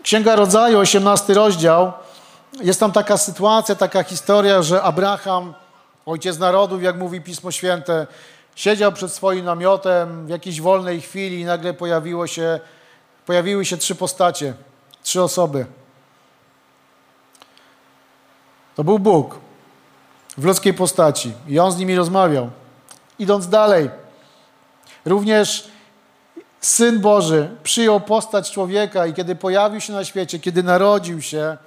Księga 0.03 0.35
Rodzaju, 0.35 0.79
18 0.79 1.33
rozdział. 1.33 1.91
Jest 2.61 2.79
tam 2.79 2.91
taka 2.91 3.17
sytuacja, 3.17 3.75
taka 3.75 4.03
historia, 4.03 4.61
że 4.61 4.81
Abraham, 4.83 5.53
ojciec 6.05 6.39
narodów, 6.39 6.83
jak 6.83 6.97
mówi 6.97 7.21
Pismo 7.21 7.51
Święte, 7.51 8.07
siedział 8.55 8.91
przed 8.91 9.13
swoim 9.13 9.45
namiotem 9.45 10.25
w 10.25 10.29
jakiejś 10.29 10.61
wolnej 10.61 11.01
chwili 11.01 11.39
i 11.39 11.45
nagle 11.45 11.73
pojawiło 11.73 12.27
się, 12.27 12.59
pojawiły 13.25 13.65
się 13.65 13.77
trzy 13.77 13.95
postacie, 13.95 14.53
trzy 15.03 15.21
osoby. 15.21 15.65
To 18.75 18.83
był 18.83 18.99
Bóg 18.99 19.39
w 20.37 20.45
ludzkiej 20.45 20.73
postaci 20.73 21.33
i 21.47 21.59
On 21.59 21.71
z 21.71 21.77
nimi 21.77 21.95
rozmawiał. 21.95 22.49
Idąc 23.19 23.49
dalej, 23.49 23.89
również 25.05 25.67
Syn 26.61 26.99
Boży 26.99 27.49
przyjął 27.63 27.99
postać 27.99 28.51
człowieka 28.51 29.05
i 29.05 29.13
kiedy 29.13 29.35
pojawił 29.35 29.81
się 29.81 29.93
na 29.93 30.05
świecie, 30.05 30.39
kiedy 30.39 30.63
narodził 30.63 31.21
się, 31.21 31.57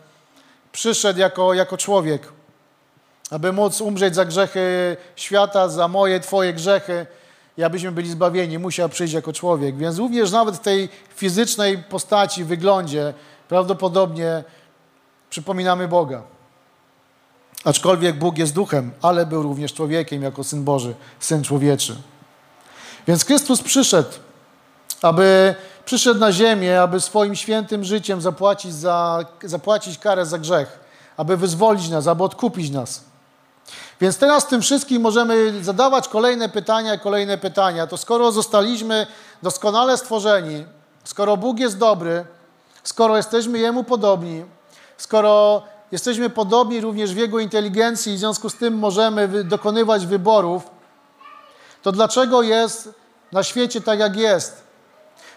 przyszedł 0.73 1.21
jako, 1.21 1.55
jako 1.55 1.77
człowiek, 1.77 2.33
aby 3.31 3.53
móc 3.53 3.81
umrzeć 3.81 4.15
za 4.15 4.25
grzechy 4.25 4.97
świata, 5.17 5.69
za 5.69 5.89
moje, 5.89 6.21
Twoje 6.21 6.53
grzechy 6.53 7.07
i 7.59 7.65
abyśmy 7.65 7.93
byli 7.93 8.11
zbawieni. 8.11 8.59
Musiał 8.59 8.89
przyjść 8.89 9.15
jako 9.15 9.33
człowiek. 9.33 9.77
Więc 9.77 9.99
również 9.99 10.31
nawet 10.31 10.57
w 10.57 10.61
tej 10.61 10.89
fizycznej 11.15 11.79
postaci, 11.79 12.45
wyglądzie 12.45 13.15
prawdopodobnie 13.49 14.45
przypominamy 15.31 15.89
Boga. 15.89 16.36
Aczkolwiek 17.67 18.19
Bóg 18.19 18.39
jest 18.39 18.55
duchem, 18.55 18.91
ale 19.03 19.27
był 19.27 19.43
również 19.43 19.73
człowiekiem 19.75 20.23
jako 20.23 20.45
Syn 20.45 20.65
Boży, 20.65 20.95
Syn 21.21 21.43
Człowieczy. 21.43 21.97
Więc 23.07 23.25
Chrystus 23.25 23.63
przyszedł 23.63 24.11
aby 25.03 25.55
przyszedł 25.85 26.21
na 26.21 26.33
ziemię, 26.33 26.83
aby 26.83 27.01
swoim 27.01 27.35
świętym 27.35 27.85
życiem 27.85 28.21
zapłacić, 28.21 28.75
za, 28.75 29.25
zapłacić 29.43 29.99
karę 29.99 30.27
za 30.27 30.39
grzech, 30.39 30.81
aby 31.17 31.37
wyzwolić 31.37 31.89
nas, 31.89 32.07
aby 32.07 32.25
odkupić 32.25 32.71
nas. 32.71 33.01
Więc 34.01 34.19
teraz 34.19 34.47
tym 34.47 34.63
wszystkim 34.63 35.03
możemy 35.03 35.65
zadawać 35.65 36.09
kolejne 36.09 36.49
pytania, 36.49 36.99
kolejne 36.99 37.39
pytania. 37.39 37.87
To 37.87 37.97
skoro 37.97 38.33
zostaliśmy 38.33 39.07
doskonale 39.43 39.99
stworzeni, 39.99 40.65
skoro 41.05 41.37
Bóg 41.37 41.59
jest 41.59 41.79
dobry, 41.79 42.25
skoro 42.83 43.17
jesteśmy 43.17 43.59
Jemu 43.59 43.85
podobni, 43.85 44.45
skoro 44.97 45.63
jesteśmy 45.93 46.31
podobni 46.31 46.81
również 46.81 47.15
w 47.15 47.17
Jego 47.17 47.39
inteligencji 47.39 48.13
i 48.13 48.17
w 48.17 48.19
związku 48.19 48.51
z 48.51 48.55
tym 48.55 48.79
możemy 48.79 49.45
dokonywać 49.45 50.07
wyborów, 50.07 50.63
to 51.83 51.93
dlaczego 51.93 52.43
jest 52.43 52.95
na 53.33 53.43
świecie 53.43 53.81
tak, 53.81 53.99
jak 53.99 54.17
jest? 54.17 54.67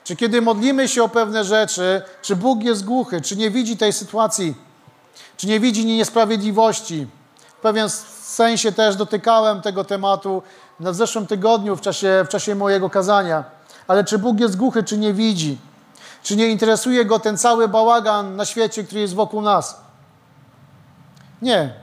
Czy 0.03 0.15
kiedy 0.15 0.41
modlimy 0.41 0.88
się 0.88 1.03
o 1.03 1.10
pewne 1.10 1.44
rzeczy, 1.44 2.01
czy 2.22 2.36
Bóg 2.36 2.63
jest 2.63 2.86
głuchy, 2.86 3.22
czy 3.22 3.36
nie 3.36 3.51
widzi 3.51 3.77
tej 3.77 3.94
sytuacji, 3.94 4.56
czy 5.38 5.48
nie 5.48 5.60
widzi 5.60 5.86
niesprawiedliwości? 5.86 7.08
W 7.58 7.62
pewien 7.62 7.89
sensie 8.24 8.72
też 8.72 8.96
dotykałem 8.96 9.62
tego 9.62 9.84
tematu 9.84 10.44
w 10.79 10.96
zeszłym 10.96 11.27
tygodniu 11.27 11.75
w 11.75 11.82
czasie, 11.82 12.24
w 12.25 12.29
czasie 12.29 12.56
mojego 12.56 12.89
kazania. 12.89 13.44
Ale 13.88 14.03
czy 14.03 14.18
Bóg 14.18 14.39
jest 14.39 14.58
głuchy, 14.58 14.84
czy 14.84 14.98
nie 14.98 15.13
widzi? 15.13 15.58
Czy 16.24 16.36
nie 16.36 16.48
interesuje 16.48 17.06
go 17.06 17.20
ten 17.20 17.38
cały 17.38 17.68
bałagan 17.68 18.36
na 18.36 18.46
świecie, 18.46 18.84
który 18.84 19.01
jest 19.01 19.13
wokół 19.13 19.41
nas? 19.41 19.88
Nie. 21.41 21.74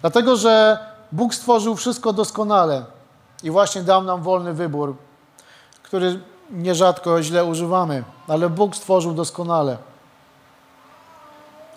Dlatego, 0.00 0.36
że 0.36 0.78
Bóg 1.12 1.34
stworzył 1.34 1.76
wszystko 1.76 2.12
doskonale 2.12 2.84
i 3.42 3.50
właśnie 3.50 3.82
dał 3.82 4.02
nam 4.02 4.22
wolny 4.22 4.54
wybór, 4.54 4.96
który 5.82 6.20
nierzadko 6.50 7.22
źle 7.22 7.44
używamy, 7.44 8.04
ale 8.28 8.48
Bóg 8.48 8.76
stworzył 8.76 9.12
doskonale. 9.12 9.76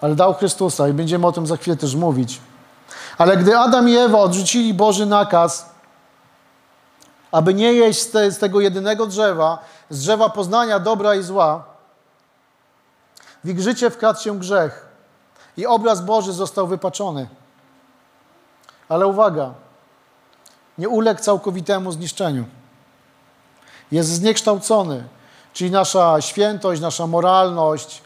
Ale 0.02 0.16
dał 0.16 0.34
Chrystusa 0.34 0.88
i 0.88 0.94
będziemy 0.94 1.28
o 1.28 1.32
tym 1.32 1.48
za 1.48 1.58
chwilę 1.58 1.78
też 1.78 1.96
mówić. 1.96 2.42
Ale 3.18 3.38
gdy 3.38 3.58
Adam 3.58 3.90
i 3.90 3.96
Ewa 3.96 4.20
odrzucili 4.20 4.74
Boży 4.74 5.06
nakaz, 5.06 5.70
aby 7.32 7.54
nie 7.54 7.74
jeść 7.74 8.02
z, 8.02 8.12
te, 8.12 8.32
z 8.32 8.40
tego 8.40 8.62
jedynego 8.62 9.08
drzewa, 9.08 9.60
z 9.90 10.00
drzewa 10.00 10.30
poznania 10.30 10.80
dobra 10.80 11.16
i 11.16 11.24
zła, 11.24 11.64
w 13.44 13.50
ich 13.50 13.62
życie 13.62 13.90
wkradł 13.90 14.20
się 14.20 14.40
grzech 14.40 14.93
i 15.58 15.66
obraz 15.66 16.06
Boży 16.06 16.34
został 16.34 16.68
wypaczony. 16.68 17.28
Ale 18.90 19.08
uwaga, 19.08 19.54
nie 20.78 20.90
uległ 20.90 21.22
całkowitemu 21.22 21.92
zniszczeniu. 21.92 22.46
Jest 23.92 24.10
zniekształcony, 24.10 25.04
czyli 25.54 25.72
nasza 25.72 26.22
świętość, 26.22 26.82
nasza 26.82 27.08
moralność, 27.08 28.02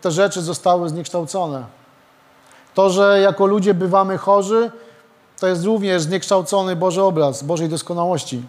te 0.00 0.10
rzeczy 0.10 0.42
zostały 0.42 0.88
zniekształcone. 0.88 1.64
To, 2.74 2.90
że 2.90 3.20
jako 3.20 3.46
ludzie 3.46 3.74
bywamy 3.74 4.18
chorzy, 4.18 4.70
to 5.40 5.46
jest 5.46 5.64
również 5.64 6.02
zniekształcony 6.02 6.76
Boży 6.76 7.02
obraz, 7.02 7.42
Bożej 7.42 7.68
doskonałości. 7.68 8.42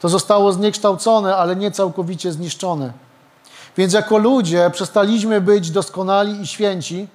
To 0.00 0.08
zostało 0.08 0.52
zniekształcone, 0.52 1.36
ale 1.36 1.56
nie 1.56 1.70
całkowicie 1.70 2.32
zniszczone. 2.32 2.92
Więc 3.78 3.92
jako 3.92 4.18
ludzie 4.18 4.70
przestaliśmy 4.70 5.40
być 5.40 5.70
doskonali 5.70 6.40
i 6.40 6.46
święci, 6.46 7.08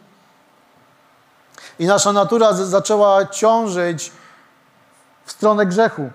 i 1.79 1.86
nasza 1.86 2.13
natura 2.13 2.53
zaczęła 2.53 3.25
ciążyć 3.25 4.12
w 5.25 5.32
stronę 5.32 5.65
grzechu, 5.65 6.10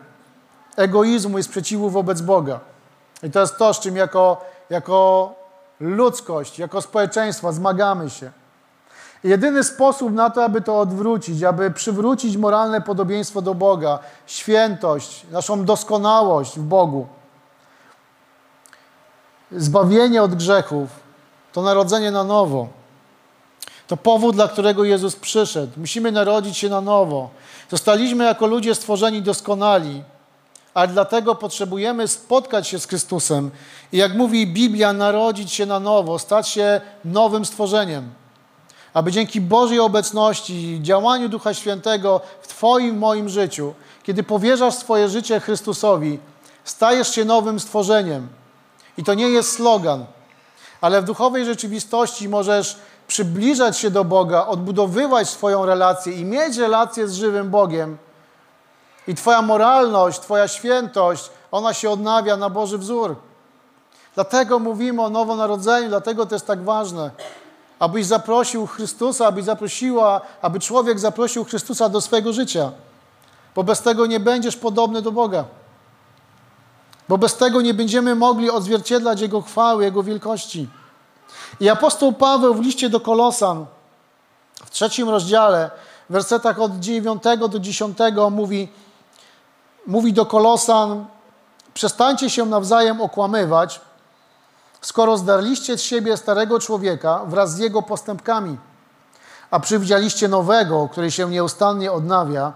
egoizmu 0.77 1.39
i 1.39 1.43
sprzeciwu 1.43 1.91
wobec 1.91 2.21
Boga. 2.21 2.61
I 3.23 3.31
to 3.31 3.41
jest 3.41 3.57
to, 3.57 3.75
z 3.75 3.81
czym 3.81 3.97
jako, 3.97 4.45
jako 4.71 5.33
ludzkość, 5.81 6.59
jako 6.59 6.83
społeczeństwo 6.83 7.53
zmagamy 7.53 8.11
się. 8.11 8.31
Jedyny 9.25 9.65
sposób 9.65 10.13
na 10.13 10.31
to, 10.31 10.45
aby 10.45 10.61
to 10.61 10.81
odwrócić, 10.81 11.43
aby 11.43 11.71
przywrócić 11.71 12.37
moralne 12.37 12.81
podobieństwo 12.81 13.43
do 13.43 13.55
Boga, 13.55 13.99
świętość, 14.27 15.27
naszą 15.31 15.65
doskonałość 15.65 16.59
w 16.59 16.63
Bogu, 16.63 17.07
zbawienie 19.53 20.23
od 20.23 20.35
grzechów, 20.35 20.89
to 21.53 21.63
narodzenie 21.63 22.11
na 22.11 22.25
nowo. 22.25 22.69
To 23.87 23.97
powód, 23.97 24.35
dla 24.35 24.49
którego 24.49 24.85
Jezus 24.85 25.17
przyszedł. 25.17 25.73
Musimy 25.77 26.13
narodzić 26.13 26.59
się 26.59 26.69
na 26.69 26.81
nowo. 26.81 27.31
Zostaliśmy 27.71 28.25
jako 28.25 28.47
ludzie 28.47 28.75
stworzeni 28.75 29.23
doskonali, 29.23 30.03
ale 30.75 30.89
dlatego 30.89 31.35
potrzebujemy 31.35 32.09
spotkać 32.09 32.69
się 32.69 32.79
z 32.79 32.87
Chrystusem 32.87 33.51
i 33.93 33.97
jak 33.97 34.15
mówi 34.15 34.47
Biblia, 34.47 34.93
narodzić 34.93 35.53
się 35.53 35.67
na 35.67 35.81
nowo, 35.81 36.19
stać 36.19 36.49
się 36.49 36.81
nowym 37.05 37.45
stworzeniem 37.45 38.11
aby 38.95 39.13
dzięki 39.13 39.41
Bożej 39.41 39.81
obecności, 39.81 40.79
działaniu 40.83 41.29
Ducha 41.29 41.55
Świętego 41.55 42.21
w 42.43 42.49
Twoim, 42.49 42.99
moim 42.99 43.29
życiu, 43.29 43.75
kiedy 44.03 44.23
powierzasz 44.23 44.75
swoje 44.75 45.09
życie 45.09 45.41
Chrystusowi, 45.41 46.19
stajesz 46.65 47.15
się 47.15 47.25
nowym 47.25 47.61
stworzeniem. 47.61 48.29
I 48.99 49.05
to 49.05 49.15
nie 49.15 49.29
jest 49.29 49.53
slogan, 49.53 50.05
ale 50.81 51.03
w 51.03 51.05
duchowej 51.05 51.45
rzeczywistości 51.45 52.29
możesz 52.29 52.77
przybliżać 53.07 53.79
się 53.79 53.91
do 53.91 54.05
Boga, 54.05 54.47
odbudowywać 54.47 55.29
swoją 55.29 55.67
relację 55.67 56.13
i 56.13 56.25
mieć 56.25 56.57
relację 56.57 57.09
z 57.09 57.15
żywym 57.15 57.51
Bogiem. 57.51 57.99
I 59.07 59.15
Twoja 59.15 59.43
moralność, 59.43 60.21
Twoja 60.21 60.49
świętość, 60.49 61.31
ona 61.51 61.75
się 61.75 61.91
odnawia 61.91 62.37
na 62.37 62.51
Boży 62.51 62.79
wzór. 62.79 63.17
Dlatego 64.15 64.59
mówimy 64.59 65.03
o 65.03 65.11
nowonarodzeniu, 65.11 65.89
dlatego 65.89 66.27
to 66.27 66.35
jest 66.35 66.47
tak 66.47 66.65
ważne 66.65 67.11
abyś 67.79 68.07
zaprosił 68.07 68.67
Chrystusa, 68.67 69.27
abyś 69.27 69.45
zaprosiła, 69.45 70.21
aby 70.43 70.61
człowiek 70.61 70.99
zaprosił 70.99 71.45
Chrystusa 71.45 71.89
do 71.89 72.01
swojego 72.01 72.33
życia. 72.33 72.73
Bo 73.55 73.65
bez 73.65 73.83
tego 73.83 74.07
nie 74.07 74.21
będziesz 74.21 74.57
podobny 74.57 75.03
do 75.03 75.13
Boga. 75.13 75.45
Bo 77.09 77.19
bez 77.19 77.37
tego 77.37 77.61
nie 77.61 77.75
będziemy 77.75 78.15
mogli 78.15 78.51
odzwierciedlać 78.51 79.21
Jego 79.21 79.43
chwały, 79.43 79.85
Jego 79.85 80.03
wielkości. 80.03 80.69
I 81.61 81.69
apostoł 81.69 82.13
Paweł 82.13 82.55
w 82.55 82.61
liście 82.61 82.91
do 82.91 83.01
Kolosan 83.01 83.67
w 84.65 84.71
trzecim 84.71 85.09
rozdziale, 85.09 85.71
w 86.11 86.13
wersetach 86.13 86.61
od 86.61 86.79
9 86.79 87.23
do 87.49 87.59
10 87.59 87.99
mówi, 88.31 88.69
mówi 89.87 90.13
do 90.13 90.27
Kolosan, 90.27 91.07
przestańcie 91.75 92.31
się 92.31 92.47
nawzajem 92.47 93.01
okłamywać, 93.01 93.81
skoro 94.81 95.19
zdarliście 95.19 95.79
z 95.79 95.83
siebie 95.83 96.17
starego 96.17 96.61
człowieka 96.61 97.25
wraz 97.27 97.55
z 97.55 97.59
jego 97.59 97.83
postępkami, 97.83 98.59
a 99.51 99.61
przywdzialiście 99.61 100.29
nowego, 100.29 100.89
który 100.93 101.11
się 101.11 101.31
nieustannie 101.31 101.93
odnawia, 101.93 102.53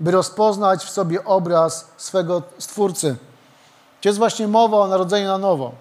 by 0.00 0.10
rozpoznać 0.10 0.84
w 0.84 0.90
sobie 0.90 1.24
obraz 1.24 1.88
swego 1.96 2.42
Stwórcy. 2.58 3.16
To 4.00 4.08
jest 4.08 4.18
właśnie 4.18 4.48
mowa 4.48 4.76
o 4.76 4.86
narodzeniu 4.86 5.26
na 5.26 5.38
nowo. 5.38 5.72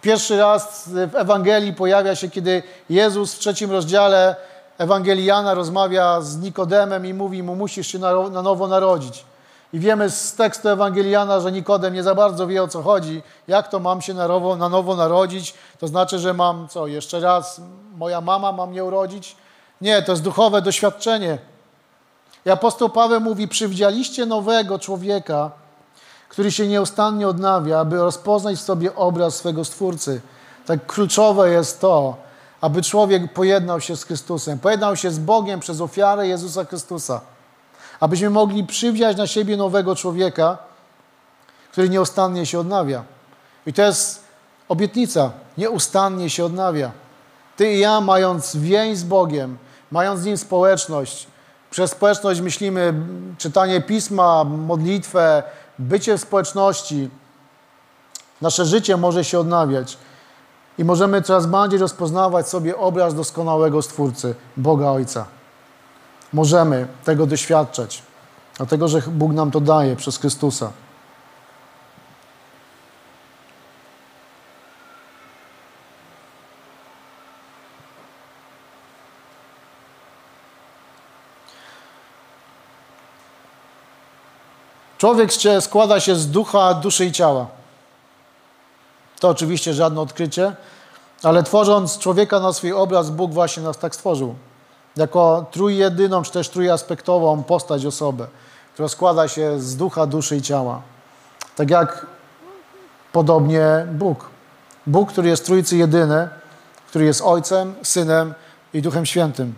Pierwszy 0.00 0.38
raz 0.38 0.88
w 0.88 1.16
Ewangelii 1.16 1.72
pojawia 1.72 2.16
się, 2.16 2.30
kiedy 2.30 2.62
Jezus 2.90 3.34
w 3.34 3.38
trzecim 3.38 3.70
rozdziale 3.70 4.36
Ewangelii 4.78 5.24
Jana 5.24 5.54
rozmawia 5.54 6.20
z 6.20 6.36
Nikodemem 6.36 7.06
i 7.06 7.14
mówi 7.14 7.42
mu, 7.42 7.56
musisz 7.56 7.86
się 7.86 7.98
na 7.98 8.42
nowo 8.42 8.68
narodzić. 8.68 9.24
I 9.72 9.78
wiemy 9.78 10.10
z 10.10 10.34
tekstu 10.34 10.68
Ewangeliana, 10.68 11.40
że 11.40 11.52
Nikodem 11.52 11.94
nie 11.94 12.02
za 12.02 12.14
bardzo 12.14 12.46
wie 12.46 12.62
o 12.62 12.68
co 12.68 12.82
chodzi. 12.82 13.22
Jak 13.48 13.68
to 13.68 13.80
mam 13.80 14.02
się 14.02 14.14
na 14.14 14.28
nowo, 14.28 14.56
na 14.56 14.68
nowo 14.68 14.96
narodzić? 14.96 15.54
To 15.80 15.88
znaczy, 15.88 16.18
że 16.18 16.34
mam 16.34 16.68
co, 16.68 16.86
jeszcze 16.86 17.20
raz 17.20 17.60
moja 17.96 18.20
mama 18.20 18.52
ma 18.52 18.66
mnie 18.66 18.84
urodzić? 18.84 19.36
Nie, 19.80 20.02
to 20.02 20.12
jest 20.12 20.22
duchowe 20.22 20.62
doświadczenie. 20.62 21.38
I 22.46 22.50
apostoł 22.50 22.88
Paweł 22.88 23.20
mówi, 23.20 23.48
przywdzialiście 23.48 24.26
nowego 24.26 24.78
człowieka, 24.78 25.50
który 26.34 26.52
się 26.52 26.68
nieustannie 26.68 27.28
odnawia, 27.28 27.78
aby 27.78 27.96
rozpoznać 27.96 28.56
w 28.56 28.60
sobie 28.60 28.94
obraz 28.94 29.36
swego 29.36 29.64
Stwórcy. 29.64 30.20
Tak 30.66 30.86
kluczowe 30.86 31.50
jest 31.50 31.80
to, 31.80 32.16
aby 32.60 32.82
człowiek 32.82 33.32
pojednał 33.32 33.80
się 33.80 33.96
z 33.96 34.04
Chrystusem, 34.04 34.58
pojednał 34.58 34.96
się 34.96 35.10
z 35.10 35.18
Bogiem 35.18 35.60
przez 35.60 35.80
ofiarę 35.80 36.28
Jezusa 36.28 36.64
Chrystusa 36.64 37.20
abyśmy 38.00 38.30
mogli 38.30 38.64
przywdziać 38.64 39.16
na 39.16 39.26
siebie 39.26 39.56
nowego 39.56 39.96
człowieka, 39.96 40.58
który 41.72 41.88
nieustannie 41.88 42.46
się 42.46 42.58
odnawia. 42.58 43.04
I 43.66 43.72
to 43.72 43.82
jest 43.82 44.24
obietnica, 44.68 45.30
nieustannie 45.58 46.30
się 46.30 46.44
odnawia. 46.44 46.90
Ty 47.56 47.72
i 47.72 47.78
ja, 47.78 48.00
mając 48.00 48.56
więź 48.56 48.98
z 48.98 49.04
Bogiem, 49.04 49.58
mając 49.90 50.20
z 50.20 50.24
Nim 50.24 50.38
społeczność, 50.38 51.26
przez 51.70 51.90
społeczność 51.90 52.40
myślimy 52.40 52.94
czytanie 53.38 53.80
pisma, 53.80 54.44
modlitwę, 54.44 55.42
bycie 55.78 56.18
w 56.18 56.20
społeczności, 56.20 57.10
nasze 58.40 58.64
życie 58.64 58.96
może 58.96 59.24
się 59.24 59.38
odnawiać 59.38 59.98
i 60.78 60.84
możemy 60.84 61.22
coraz 61.22 61.46
bardziej 61.46 61.78
rozpoznawać 61.78 62.48
sobie 62.48 62.76
obraz 62.76 63.14
doskonałego 63.14 63.82
Stwórcy, 63.82 64.34
Boga 64.56 64.90
Ojca. 64.90 65.26
Możemy 66.32 66.86
tego 67.04 67.26
doświadczać, 67.26 68.02
dlatego 68.56 68.88
że 68.88 69.02
Bóg 69.06 69.32
nam 69.32 69.50
to 69.50 69.60
daje 69.60 69.96
przez 69.96 70.18
Chrystusa. 70.18 70.70
Człowiek 85.04 85.30
składa 85.60 86.00
się 86.00 86.16
z 86.16 86.30
ducha, 86.30 86.74
duszy 86.74 87.04
i 87.04 87.12
ciała. 87.12 87.46
To 89.20 89.28
oczywiście 89.28 89.74
żadne 89.74 90.00
odkrycie, 90.00 90.56
ale 91.22 91.42
tworząc 91.42 91.98
człowieka 91.98 92.40
na 92.40 92.52
swój 92.52 92.72
obraz, 92.72 93.10
Bóg 93.10 93.32
właśnie 93.32 93.62
nas 93.62 93.78
tak 93.78 93.94
stworzył 93.94 94.34
jako 94.96 95.46
trójjedyną, 95.50 96.22
czy 96.22 96.32
też 96.32 96.48
trójaspektową 96.48 97.42
postać, 97.42 97.86
osobę, 97.86 98.26
która 98.74 98.88
składa 98.88 99.28
się 99.28 99.60
z 99.60 99.76
ducha, 99.76 100.06
duszy 100.06 100.36
i 100.36 100.42
ciała. 100.42 100.82
Tak 101.56 101.70
jak 101.70 102.06
podobnie 103.12 103.86
Bóg. 103.92 104.30
Bóg, 104.86 105.12
który 105.12 105.28
jest 105.28 105.46
trójcy 105.46 105.76
jedyny, 105.76 106.28
który 106.88 107.04
jest 107.04 107.22
Ojcem, 107.24 107.74
Synem 107.82 108.34
i 108.74 108.82
Duchem 108.82 109.06
Świętym. 109.06 109.54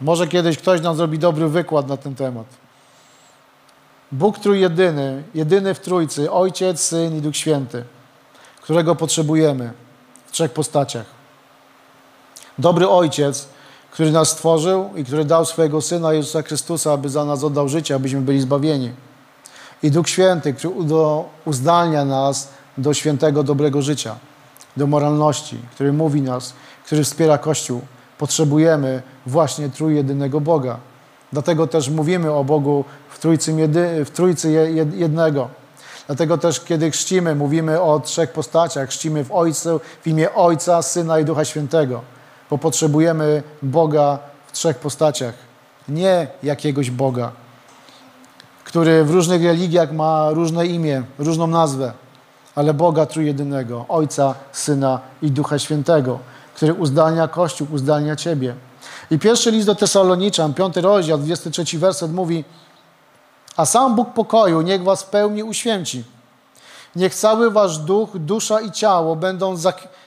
Może 0.00 0.28
kiedyś 0.28 0.58
ktoś 0.58 0.80
nam 0.80 0.96
zrobi 0.96 1.18
dobry 1.18 1.48
wykład 1.48 1.88
na 1.88 1.96
ten 1.96 2.14
temat. 2.14 2.61
Bóg 4.12 4.38
trójjedyny, 4.38 5.22
jedyny 5.34 5.74
w 5.74 5.80
Trójcy, 5.80 6.30
Ojciec, 6.30 6.80
Syn 6.80 7.16
i 7.16 7.20
Duch 7.20 7.36
Święty, 7.36 7.84
którego 8.62 8.94
potrzebujemy 8.94 9.72
w 10.26 10.32
trzech 10.32 10.52
postaciach. 10.52 11.06
Dobry 12.58 12.88
Ojciec, 12.88 13.48
który 13.90 14.12
nas 14.12 14.28
stworzył 14.28 14.90
i 14.96 15.04
który 15.04 15.24
dał 15.24 15.44
swojego 15.44 15.80
Syna 15.80 16.12
Jezusa 16.12 16.42
Chrystusa, 16.42 16.92
aby 16.92 17.08
za 17.08 17.24
nas 17.24 17.44
oddał 17.44 17.68
życie, 17.68 17.94
abyśmy 17.94 18.20
byli 18.20 18.40
zbawieni. 18.40 18.92
I 19.82 19.90
Duch 19.90 20.08
Święty, 20.08 20.54
który 20.54 20.74
uzdalnia 21.44 22.04
nas 22.04 22.48
do 22.78 22.94
świętego, 22.94 23.42
dobrego 23.42 23.82
życia, 23.82 24.16
do 24.76 24.86
moralności, 24.86 25.58
który 25.74 25.92
mówi 25.92 26.22
nas, 26.22 26.54
który 26.86 27.04
wspiera 27.04 27.38
Kościół, 27.38 27.80
potrzebujemy 28.18 29.02
właśnie 29.26 29.68
trójjedynego 29.68 30.40
Boga. 30.40 30.91
Dlatego 31.32 31.66
też 31.66 31.88
mówimy 31.88 32.32
o 32.32 32.44
Bogu 32.44 32.84
w 33.08 33.18
Trójcy, 33.18 33.52
jedy, 33.52 34.04
w 34.04 34.10
trójcy 34.10 34.52
jednego. 34.94 35.48
Dlatego 36.06 36.38
też, 36.38 36.60
kiedy 36.60 36.90
chrzcimy, 36.90 37.34
mówimy 37.34 37.80
o 37.80 38.00
trzech 38.00 38.32
postaciach. 38.32 38.88
Chrzcimy 38.88 39.24
w 39.24 39.32
Ojcu, 39.32 39.80
w 40.02 40.06
imię 40.06 40.34
Ojca, 40.34 40.82
Syna 40.82 41.18
i 41.18 41.24
Ducha 41.24 41.44
Świętego. 41.44 42.00
Bo 42.50 42.58
potrzebujemy 42.58 43.42
Boga 43.62 44.18
w 44.46 44.52
trzech 44.52 44.78
postaciach. 44.78 45.34
Nie 45.88 46.26
jakiegoś 46.42 46.90
Boga, 46.90 47.32
który 48.64 49.04
w 49.04 49.10
różnych 49.10 49.44
religiach 49.44 49.92
ma 49.92 50.30
różne 50.30 50.66
imię, 50.66 51.02
różną 51.18 51.46
nazwę, 51.46 51.92
ale 52.54 52.74
Boga 52.74 53.06
trójjedynego, 53.06 53.84
Ojca, 53.88 54.34
Syna 54.52 55.00
i 55.22 55.30
Ducha 55.30 55.58
Świętego, 55.58 56.18
który 56.54 56.74
uzdalnia 56.74 57.28
Kościół, 57.28 57.66
uzdalnia 57.72 58.16
Ciebie. 58.16 58.54
I 59.10 59.18
pierwszy 59.18 59.50
list 59.50 59.66
do 59.66 59.74
Tesaloniczan, 59.74 60.54
piąty 60.54 60.80
rozdział, 60.80 61.18
23 61.18 61.78
werset 61.78 62.12
mówi 62.12 62.44
A 63.56 63.66
sam 63.66 63.94
Bóg 63.94 64.12
pokoju 64.12 64.60
niech 64.60 64.82
was 64.82 65.02
w 65.02 65.06
pełni 65.06 65.42
uświęci. 65.42 66.04
Niech 66.96 67.14
cały 67.14 67.50
wasz 67.50 67.78
duch, 67.78 68.10
dusza 68.14 68.60
i 68.60 68.70
ciało 68.70 69.16
będą 69.16 69.54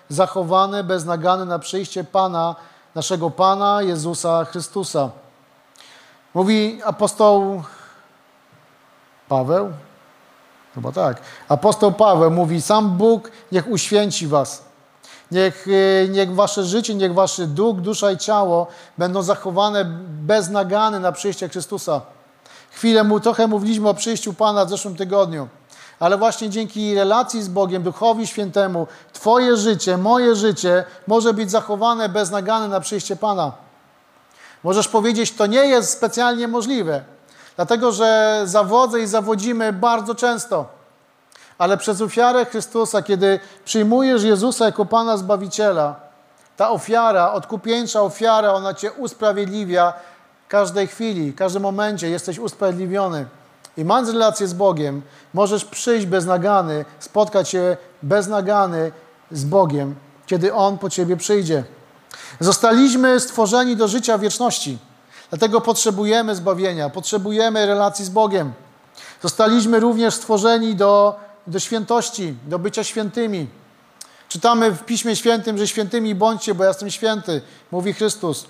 zachowane 0.10 0.84
bez 0.84 1.06
nagany 1.06 1.46
na 1.46 1.60
przyjście 1.60 2.04
Pana, 2.04 2.56
naszego 2.96 3.30
Pana 3.30 3.82
Jezusa 3.82 4.46
Chrystusa. 4.46 5.10
Mówi 6.34 6.82
apostoł 6.86 7.64
Paweł? 9.30 9.72
Chyba 10.76 10.92
tak. 10.92 11.22
Apostoł 11.50 11.92
Paweł 11.92 12.32
mówi, 12.32 12.62
sam 12.62 12.98
Bóg 12.98 13.32
niech 13.52 13.68
uświęci 13.68 14.28
was. 14.28 14.64
Niech, 15.36 15.68
y, 15.68 16.10
niech 16.12 16.36
wasze 16.36 16.64
życie, 16.64 16.96
niech 16.96 17.14
wasz 17.14 17.42
duch, 17.42 17.82
dusza 17.82 18.12
i 18.12 18.18
ciało 18.18 18.68
będą 18.98 19.22
zachowane 19.22 19.86
bez 20.08 20.50
nagany 20.50 21.00
na 21.00 21.12
przyjście 21.12 21.50
Chrystusa. 21.50 22.02
Chwilę 22.72 23.04
mu, 23.04 23.20
trochę 23.20 23.48
mówiliśmy 23.48 23.90
o 23.90 23.94
przyjściu 23.94 24.34
Pana 24.34 24.66
w 24.66 24.70
zeszłym 24.70 24.96
tygodniu, 24.96 25.48
ale 26.00 26.18
właśnie 26.18 26.50
dzięki 26.50 26.96
relacji 26.96 27.44
z 27.44 27.48
Bogiem, 27.48 27.84
Duchowi 27.84 28.28
Świętemu, 28.28 28.88
Twoje 29.14 29.58
życie, 29.58 29.98
moje 29.98 30.36
życie 30.36 30.84
może 31.08 31.34
być 31.34 31.52
zachowane 31.52 32.10
bez 32.10 32.32
nagany 32.32 32.68
na 32.68 32.80
przyjście 32.80 33.16
Pana. 33.16 33.52
Możesz 34.64 34.88
powiedzieć, 34.88 35.32
to 35.32 35.46
nie 35.46 35.66
jest 35.66 35.90
specjalnie 35.90 36.48
możliwe, 36.48 37.04
dlatego 37.56 37.92
że 37.92 38.42
zawodzę 38.46 39.00
i 39.00 39.08
zawodzimy 39.08 39.74
bardzo 39.74 40.16
często. 40.16 40.85
Ale 41.58 41.78
przez 41.78 42.02
ofiarę 42.02 42.46
Chrystusa, 42.46 43.02
kiedy 43.02 43.40
przyjmujesz 43.66 44.24
Jezusa 44.24 44.66
jako 44.66 44.86
Pana 44.86 45.18
Zbawiciela, 45.18 45.96
ta 46.58 46.70
ofiara, 46.70 47.32
odkupieńcza 47.32 48.02
ofiara, 48.02 48.54
ona 48.54 48.74
Cię 48.74 48.92
usprawiedliwia 48.92 49.94
każdej 50.48 50.88
chwili, 50.88 51.32
w 51.32 51.36
każdym 51.36 51.64
momencie 51.64 52.10
jesteś 52.10 52.40
usprawiedliwiony. 52.40 53.26
I 53.78 53.86
mając 53.86 54.10
relację 54.10 54.48
z 54.48 54.54
Bogiem, 54.54 55.02
możesz 55.34 55.66
przyjść 55.66 56.06
bez 56.06 56.26
nagany, 56.26 56.86
spotkać 57.00 57.50
się 57.50 57.78
bez 58.04 58.28
nagany 58.28 58.92
z 59.32 59.46
Bogiem, 59.46 59.96
kiedy 60.26 60.54
On 60.54 60.78
po 60.78 60.90
Ciebie 60.90 61.18
przyjdzie. 61.18 61.64
Zostaliśmy 62.40 63.20
stworzeni 63.20 63.76
do 63.76 63.88
życia 63.88 64.18
wieczności. 64.18 64.78
Dlatego 65.30 65.62
potrzebujemy 65.62 66.36
zbawienia, 66.36 66.90
potrzebujemy 66.90 67.66
relacji 67.66 68.06
z 68.06 68.10
Bogiem. 68.10 68.54
Zostaliśmy 69.22 69.80
również 69.80 70.14
stworzeni 70.14 70.76
do 70.76 71.16
do 71.48 71.60
świętości, 71.60 72.36
do 72.48 72.60
bycia 72.60 72.84
świętymi. 72.84 73.48
Czytamy 74.30 74.72
w 74.72 74.84
Piśmie 74.84 75.16
Świętym, 75.16 75.58
że 75.58 75.68
świętymi 75.68 76.16
bądźcie, 76.16 76.56
bo 76.56 76.64
ja 76.64 76.70
jestem 76.70 76.92
święty, 76.92 77.42
mówi 77.72 77.94
Chrystus. 77.94 78.46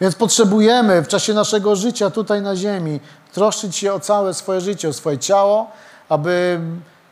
Więc 0.00 0.14
potrzebujemy 0.14 1.02
w 1.02 1.08
czasie 1.08 1.34
naszego 1.34 1.76
życia 1.76 2.10
tutaj 2.10 2.42
na 2.42 2.56
ziemi 2.56 3.00
troszczyć 3.32 3.76
się 3.76 3.92
o 3.92 4.00
całe 4.00 4.34
swoje 4.34 4.60
życie, 4.60 4.88
o 4.88 4.92
swoje 4.92 5.18
ciało, 5.18 5.70
aby 6.08 6.60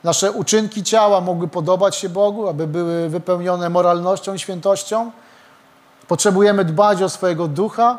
nasze 0.05 0.33
uczynki 0.33 0.83
ciała 0.83 1.21
mogły 1.21 1.49
podobać 1.49 1.97
się 1.97 2.09
Bogu, 2.09 2.49
aby 2.49 2.67
były 2.67 3.09
wypełnione 3.09 3.71
moralnością, 3.71 4.37
świętością. 4.37 5.11
Potrzebujemy 6.09 6.65
dbać 6.65 7.03
o 7.03 7.09
swojego 7.09 7.49
ducha, 7.49 7.99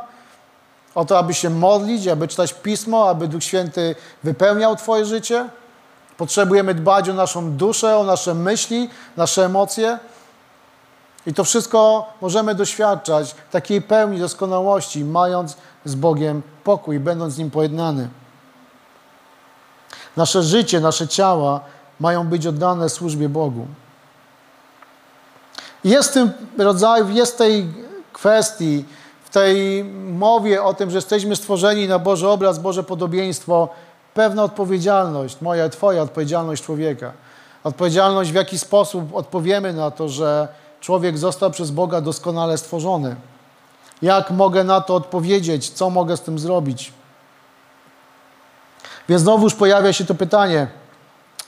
o 0.95 1.05
to, 1.05 1.17
aby 1.17 1.33
się 1.33 1.49
modlić, 1.49 2.07
aby 2.07 2.27
czytać 2.27 2.53
Pismo, 2.53 3.09
aby 3.09 3.27
Duch 3.27 3.43
Święty 3.43 3.95
wypełniał 4.23 4.75
Twoje 4.75 5.05
życie. 5.05 5.49
Potrzebujemy 6.17 6.73
dbać 6.73 7.09
o 7.09 7.13
naszą 7.13 7.51
duszę, 7.51 7.97
o 7.97 8.03
nasze 8.03 8.33
myśli, 8.33 8.89
nasze 9.17 9.45
emocje. 9.45 9.99
I 11.25 11.33
to 11.33 11.43
wszystko 11.43 12.09
możemy 12.21 12.55
doświadczać 12.55 13.35
takiej 13.51 13.81
pełni 13.81 14.19
doskonałości, 14.19 15.05
mając 15.05 15.57
z 15.85 15.95
Bogiem 15.95 16.41
pokój, 16.63 16.99
będąc 16.99 17.33
z 17.33 17.37
Nim 17.37 17.51
pojednany. 17.51 18.09
Nasze 20.17 20.43
życie, 20.43 20.79
nasze 20.79 21.07
ciała 21.07 21.59
mają 21.99 22.27
być 22.27 22.47
oddane 22.47 22.89
służbie 22.89 23.29
Bogu. 23.29 23.67
Jest 25.83 26.09
w 26.09 26.13
tym 26.13 26.31
rodzaju, 26.57 27.09
jest 27.09 27.37
tej 27.37 27.67
kwestii 28.13 28.85
tej 29.33 29.83
mowie 30.09 30.63
o 30.63 30.73
tym, 30.73 30.89
że 30.89 30.97
jesteśmy 30.97 31.35
stworzeni 31.35 31.87
na 31.87 31.99
Boży 31.99 32.29
obraz, 32.29 32.59
Boże 32.59 32.83
podobieństwo, 32.83 33.69
pewna 34.13 34.43
odpowiedzialność, 34.43 35.41
moja, 35.41 35.69
Twoja 35.69 36.01
odpowiedzialność 36.01 36.63
człowieka. 36.63 37.11
Odpowiedzialność, 37.63 38.31
w 38.31 38.35
jaki 38.35 38.59
sposób 38.59 39.15
odpowiemy 39.15 39.73
na 39.73 39.91
to, 39.91 40.09
że 40.09 40.47
człowiek 40.81 41.17
został 41.17 41.51
przez 41.51 41.71
Boga 41.71 42.01
doskonale 42.01 42.57
stworzony. 42.57 43.15
Jak 44.01 44.31
mogę 44.31 44.63
na 44.63 44.81
to 44.81 44.95
odpowiedzieć? 44.95 45.69
Co 45.69 45.89
mogę 45.89 46.17
z 46.17 46.21
tym 46.21 46.39
zrobić? 46.39 46.93
Więc 49.09 49.21
znowuż 49.21 49.53
pojawia 49.55 49.93
się 49.93 50.05
to 50.05 50.15
pytanie: 50.15 50.67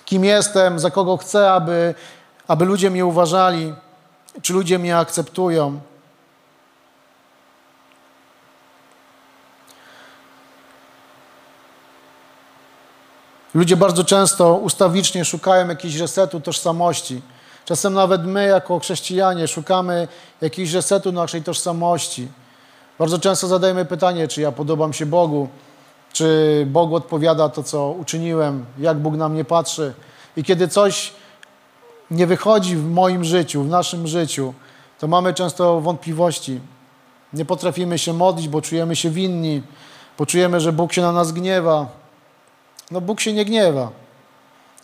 kim 0.05 0.25
jestem, 0.25 0.79
za 0.79 0.91
kogo 0.91 1.17
chcę, 1.17 1.51
aby, 1.51 1.95
aby 2.47 2.65
ludzie 2.65 2.89
mnie 2.89 3.05
uważali, 3.05 3.73
czy 4.41 4.53
ludzie 4.53 4.79
mnie 4.79 4.97
akceptują? 4.97 5.79
Ludzie 13.55 13.77
bardzo 13.77 14.03
często 14.03 14.55
ustawicznie 14.55 15.25
szukają 15.25 15.67
jakiegoś 15.67 15.97
resetu 15.97 16.41
tożsamości. 16.41 17.21
Czasem 17.65 17.93
nawet 17.93 18.25
my, 18.25 18.45
jako 18.45 18.79
chrześcijanie, 18.79 19.47
szukamy 19.47 20.07
jakiegoś 20.41 20.73
resetu 20.73 21.11
naszej 21.11 21.43
tożsamości. 21.43 22.27
Bardzo 22.99 23.19
często 23.19 23.47
zadajemy 23.47 23.85
pytanie, 23.85 24.27
czy 24.27 24.41
ja 24.41 24.51
podobam 24.51 24.93
się 24.93 25.05
Bogu, 25.05 25.47
czy 26.13 26.67
Bogu 26.69 26.95
odpowiada 26.95 27.49
to, 27.49 27.63
co 27.63 27.91
uczyniłem, 27.91 28.65
jak 28.79 28.97
Bóg 28.97 29.15
na 29.15 29.29
mnie 29.29 29.45
patrzy. 29.45 29.93
I 30.37 30.43
kiedy 30.43 30.67
coś 30.67 31.13
nie 32.11 32.27
wychodzi 32.27 32.75
w 32.75 32.89
moim 32.91 33.23
życiu, 33.23 33.63
w 33.63 33.69
naszym 33.69 34.07
życiu, 34.07 34.53
to 34.99 35.07
mamy 35.07 35.33
często 35.33 35.81
wątpliwości. 35.81 36.59
Nie 37.33 37.45
potrafimy 37.45 37.97
się 37.97 38.13
modlić, 38.13 38.47
bo 38.47 38.61
czujemy 38.61 38.95
się 38.95 39.09
winni, 39.09 39.61
poczujemy, 40.17 40.59
że 40.59 40.73
Bóg 40.73 40.93
się 40.93 41.01
na 41.01 41.11
nas 41.11 41.31
gniewa, 41.31 42.04
no 42.91 43.01
Bóg 43.01 43.21
się 43.21 43.33
nie 43.33 43.45
gniewa. 43.45 43.91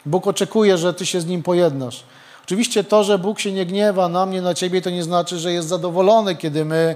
Bóg 0.05 0.27
oczekuje, 0.27 0.77
że 0.77 0.93
ty 0.93 1.05
się 1.05 1.21
z 1.21 1.25
Nim 1.25 1.43
pojednasz. 1.43 2.03
Oczywiście 2.45 2.83
to, 2.83 3.03
że 3.03 3.19
Bóg 3.19 3.39
się 3.39 3.51
nie 3.51 3.65
gniewa 3.65 4.09
na 4.09 4.25
mnie, 4.25 4.41
na 4.41 4.53
ciebie, 4.53 4.81
to 4.81 4.89
nie 4.89 5.03
znaczy, 5.03 5.39
że 5.39 5.53
jest 5.53 5.67
zadowolony, 5.67 6.35
kiedy 6.35 6.65
my 6.65 6.95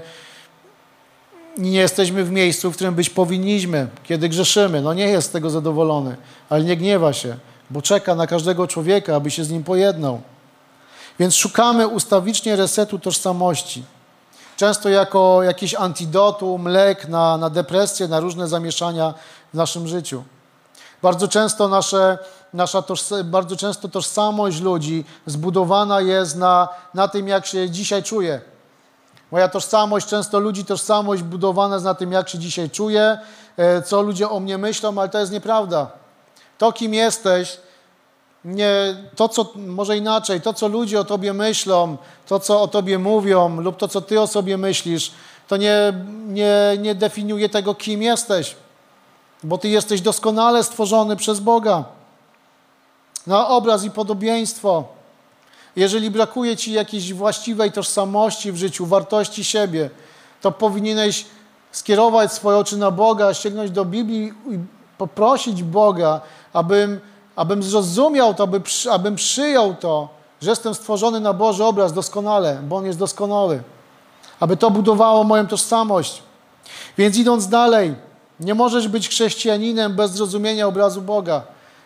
nie 1.58 1.78
jesteśmy 1.78 2.24
w 2.24 2.30
miejscu, 2.30 2.70
w 2.70 2.74
którym 2.74 2.94
być 2.94 3.10
powinniśmy, 3.10 3.88
kiedy 4.04 4.28
grzeszymy. 4.28 4.82
No 4.82 4.94
nie 4.94 5.08
jest 5.08 5.28
z 5.28 5.30
tego 5.30 5.50
zadowolony, 5.50 6.16
ale 6.48 6.64
nie 6.64 6.76
gniewa 6.76 7.12
się, 7.12 7.36
bo 7.70 7.82
czeka 7.82 8.14
na 8.14 8.26
każdego 8.26 8.66
człowieka, 8.66 9.16
aby 9.16 9.30
się 9.30 9.44
z 9.44 9.50
nim 9.50 9.64
pojednał. 9.64 10.20
Więc 11.18 11.34
szukamy 11.34 11.88
ustawicznie 11.88 12.56
resetu 12.56 12.98
tożsamości. 12.98 13.84
Często 14.56 14.88
jako 14.88 15.42
jakiś 15.42 15.74
antidotum, 15.74 16.68
lek 16.68 17.08
na, 17.08 17.36
na 17.36 17.50
depresję, 17.50 18.08
na 18.08 18.20
różne 18.20 18.48
zamieszania 18.48 19.14
w 19.54 19.56
naszym 19.56 19.88
życiu. 19.88 20.24
Bardzo 21.06 21.28
często, 21.28 21.68
nasze, 21.68 22.18
nasza 22.52 22.82
bardzo 23.24 23.56
często 23.56 23.88
tożsamość 23.88 24.60
ludzi 24.60 25.04
zbudowana 25.26 26.00
jest 26.00 26.36
na, 26.36 26.68
na 26.94 27.08
tym, 27.08 27.28
jak 27.28 27.46
się 27.46 27.70
dzisiaj 27.70 28.02
czuje. 28.02 28.40
Moja 29.30 29.48
tożsamość, 29.48 30.06
często 30.06 30.38
ludzi 30.38 30.64
tożsamość 30.64 31.22
budowana 31.22 31.74
jest 31.74 31.84
na 31.84 31.94
tym, 31.94 32.12
jak 32.12 32.28
się 32.28 32.38
dzisiaj 32.38 32.70
czuję, 32.70 33.18
e, 33.56 33.82
co 33.82 34.02
ludzie 34.02 34.30
o 34.30 34.40
mnie 34.40 34.58
myślą, 34.58 34.98
ale 34.98 35.08
to 35.08 35.18
jest 35.18 35.32
nieprawda. 35.32 35.90
To, 36.58 36.72
kim 36.72 36.94
jesteś, 36.94 37.58
nie, 38.44 38.96
to, 39.16 39.28
co, 39.28 39.52
może 39.56 39.96
inaczej, 39.96 40.40
to, 40.40 40.52
co 40.52 40.68
ludzie 40.68 41.00
o 41.00 41.04
tobie 41.04 41.32
myślą, 41.32 41.96
to, 42.26 42.40
co 42.40 42.62
o 42.62 42.68
tobie 42.68 42.98
mówią, 42.98 43.60
lub 43.60 43.76
to, 43.76 43.88
co 43.88 44.00
ty 44.00 44.20
o 44.20 44.26
sobie 44.26 44.56
myślisz, 44.56 45.12
to 45.48 45.56
nie, 45.56 45.92
nie, 46.26 46.76
nie 46.78 46.94
definiuje 46.94 47.48
tego, 47.48 47.74
kim 47.74 48.02
jesteś 48.02 48.56
bo 49.42 49.58
Ty 49.58 49.68
jesteś 49.68 50.00
doskonale 50.00 50.64
stworzony 50.64 51.16
przez 51.16 51.40
Boga 51.40 51.84
na 53.26 53.48
obraz 53.48 53.84
i 53.84 53.90
podobieństwo. 53.90 54.84
Jeżeli 55.76 56.10
brakuje 56.10 56.56
Ci 56.56 56.72
jakiejś 56.72 57.12
właściwej 57.12 57.72
tożsamości 57.72 58.52
w 58.52 58.56
życiu, 58.56 58.86
wartości 58.86 59.44
siebie, 59.44 59.90
to 60.40 60.52
powinieneś 60.52 61.26
skierować 61.72 62.32
swoje 62.32 62.58
oczy 62.58 62.76
na 62.76 62.90
Boga, 62.90 63.34
sięgnąć 63.34 63.70
do 63.70 63.84
Biblii 63.84 64.26
i 64.26 64.58
poprosić 64.98 65.62
Boga, 65.62 66.20
abym, 66.52 67.00
abym 67.36 67.62
zrozumiał 67.62 68.34
to, 68.34 68.42
aby, 68.42 68.60
abym 68.90 69.16
przyjął 69.16 69.74
to, 69.74 70.08
że 70.40 70.50
jestem 70.50 70.74
stworzony 70.74 71.20
na 71.20 71.32
Boży 71.32 71.64
obraz 71.64 71.92
doskonale, 71.92 72.60
bo 72.62 72.76
On 72.76 72.86
jest 72.86 72.98
doskonały. 72.98 73.62
Aby 74.40 74.56
to 74.56 74.70
budowało 74.70 75.24
moją 75.24 75.46
tożsamość. 75.46 76.22
Więc 76.98 77.16
idąc 77.16 77.48
dalej, 77.48 77.94
nie 78.40 78.54
możesz 78.54 78.88
być 78.88 79.08
chrześcijaninem 79.08 79.94
bez 79.94 80.10
zrozumienia 80.10 80.66
obrazu 80.66 81.02
Boga. 81.02 81.42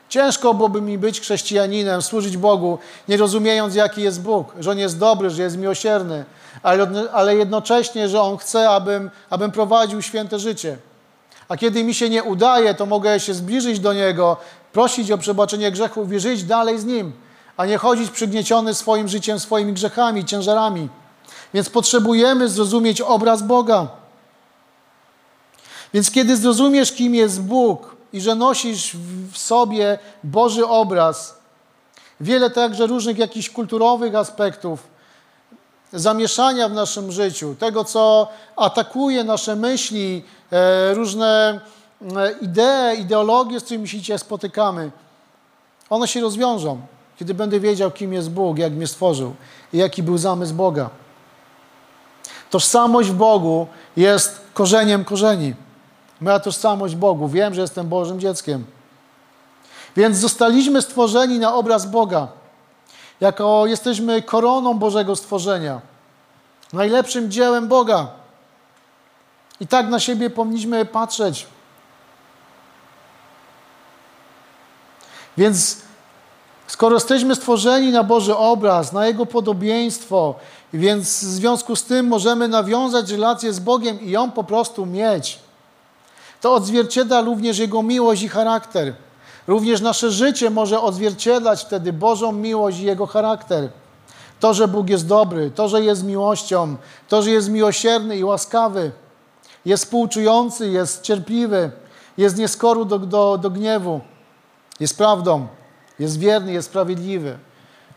Ciężko 0.09 0.55
byłoby 0.55 0.81
mi 0.81 0.99
być 0.99 1.21
chrześcijaninem, 1.21 2.03
służyć 2.03 2.37
Bogu, 2.37 2.79
nie 3.09 3.17
rozumiejąc, 3.17 3.75
jaki 3.75 4.03
jest 4.03 4.23
Bóg, 4.23 4.53
że 4.61 4.71
On 4.71 4.79
jest 4.79 4.99
dobry, 4.99 5.31
że 5.31 5.43
jest 5.43 5.57
miłosierny, 5.57 6.25
ale, 6.63 6.87
ale 7.13 7.37
jednocześnie, 7.37 8.09
że 8.09 8.21
On 8.23 8.37
chce, 8.37 8.71
abym, 8.71 9.11
abym 9.31 9.51
prowadził 9.51 10.03
święte 10.03 10.39
życie. 10.39 10.77
A 11.49 11.57
kiedy 11.57 11.85
mi 11.85 11.95
się 11.95 12.09
nie 12.09 12.23
udaje, 12.23 12.75
to 12.75 12.87
mogę 12.87 13.21
się 13.21 13.35
zbliżyć 13.35 13.81
do 13.81 13.93
Niego, 13.93 14.37
prosić 14.73 15.11
o 15.11 15.19
przebaczenie 15.19 15.73
grzechów 15.73 16.13
i 16.13 16.21
żyć 16.21 16.45
dalej 16.45 16.79
z 16.79 16.85
Nim, 16.85 17.13
a 17.57 17.67
nie 17.67 17.79
chodzić 17.79 18.11
przygnieciony 18.11 18.75
swoim 18.75 19.09
życiem, 19.09 19.41
swoimi 19.41 19.73
grzechami, 19.73 20.25
ciężarami. 20.25 20.89
Więc 21.55 21.71
potrzebujemy 21.71 22.49
zrozumieć 22.49 23.01
obraz 23.01 23.43
Boga. 23.43 24.00
Więc 25.94 26.11
kiedy 26.11 26.37
zrozumiesz, 26.37 26.92
kim 26.92 27.14
jest 27.14 27.42
Bóg 27.42 27.96
i 28.12 28.20
że 28.20 28.35
nosisz 28.35 28.96
w 29.33 29.38
sobie 29.38 29.98
Boży 30.24 30.66
obraz, 30.66 31.38
wiele 32.20 32.50
także 32.50 32.87
różnych 32.87 33.18
jakichś 33.18 33.50
kulturowych 33.50 34.14
aspektów, 34.14 34.90
zamieszania 35.92 36.68
w 36.68 36.72
naszym 36.72 37.12
życiu, 37.12 37.55
tego, 37.59 37.85
co 37.85 38.29
atakuje 38.57 39.24
nasze 39.24 39.57
myśli, 39.57 40.24
e, 40.53 40.94
różne 40.94 41.61
e, 42.16 42.33
idee, 42.40 43.00
ideologie, 43.00 43.61
z 43.61 43.64
którymi 43.64 43.88
się 43.88 43.98
dzisiaj 43.98 44.18
spotykamy, 44.18 44.90
one 45.90 46.09
się 46.09 46.20
rozwiążą, 46.20 46.81
kiedy 47.16 47.35
będę 47.35 47.61
wiedział, 47.61 47.90
kim 47.90 48.12
jest 48.12 48.31
Bóg, 48.31 48.59
jak 48.59 48.72
mnie 48.72 48.87
stworzył 48.87 49.35
i 49.72 49.79
jaki 49.79 50.03
był 50.03 50.18
zamysł 50.18 50.55
Boga. 50.55 50.90
Tożsamość 52.50 53.11
w 53.11 53.14
Bogu 53.14 53.66
jest 53.96 54.40
korzeniem 54.55 55.05
korzeni. 55.05 55.55
Moja 56.20 56.40
tożsamość 56.40 56.94
Bogu. 56.94 57.28
Wiem, 57.28 57.54
że 57.54 57.61
jestem 57.61 57.88
Bożym 57.88 58.20
dzieckiem. 58.20 58.64
Więc 59.96 60.16
zostaliśmy 60.16 60.83
stworzeni 60.83 61.38
na 61.38 61.54
obraz 61.54 61.87
Boga. 61.87 62.28
Jako 63.20 63.66
jesteśmy 63.66 64.22
koroną 64.22 64.78
Bożego 64.78 65.16
stworzenia. 65.16 65.80
Najlepszym 66.72 67.30
dziełem 67.30 67.68
Boga. 67.68 68.09
I 69.61 69.66
tak 69.66 69.88
na 69.88 70.00
siebie 70.00 70.30
powinniśmy 70.30 70.85
patrzeć. 70.85 71.46
Więc 75.37 75.76
skoro 76.66 76.96
jesteśmy 76.96 77.37
stworzeni 77.37 77.92
na 77.92 78.04
Boży 78.04 78.37
obraz, 78.37 78.92
na 78.92 79.06
Jego 79.06 79.26
podobieństwo, 79.26 80.35
więc 80.72 81.09
w 81.09 81.28
związku 81.28 81.76
z 81.76 81.85
tym 81.85 82.06
możemy 82.06 82.48
nawiązać 82.48 83.11
relację 83.11 83.52
z 83.52 83.61
Bogiem 83.61 84.00
i 84.00 84.11
ją 84.11 84.30
po 84.30 84.44
prostu 84.44 84.87
mieć. 84.87 85.38
To 86.40 86.55
odzwierciedla 86.55 87.20
również 87.20 87.59
Jego 87.59 87.83
miłość 87.83 88.22
i 88.22 88.29
charakter. 88.29 88.94
Również 89.46 89.81
nasze 89.81 90.11
życie 90.11 90.50
może 90.50 90.81
odzwierciedlać 90.81 91.64
wtedy 91.64 91.92
Bożą 91.92 92.33
miłość 92.33 92.79
i 92.79 92.85
Jego 92.85 93.07
charakter. 93.07 93.68
To, 94.40 94.55
że 94.55 94.68
Bóg 94.68 94.90
jest 94.90 95.07
dobry, 95.07 95.50
to, 95.50 95.68
że 95.68 95.83
jest 95.83 96.05
miłością, 96.05 96.76
to, 97.09 97.22
że 97.22 97.31
jest 97.31 97.48
miłosierny 97.48 98.16
i 98.16 98.24
łaskawy, 98.24 98.92
jest 99.64 99.85
współczujący, 99.85 100.68
jest 100.68 101.03
cierpliwy, 101.03 101.70
jest 102.18 102.37
nieskoru 102.37 102.85
do, 102.85 102.98
do, 102.98 103.38
do 103.38 103.50
gniewu, 103.50 104.00
jest 104.81 104.98
prawdą, 104.98 105.46
jest 105.98 106.18
wierny, 106.18 106.53
jest 106.53 106.68
sprawiedliwy. 106.68 107.38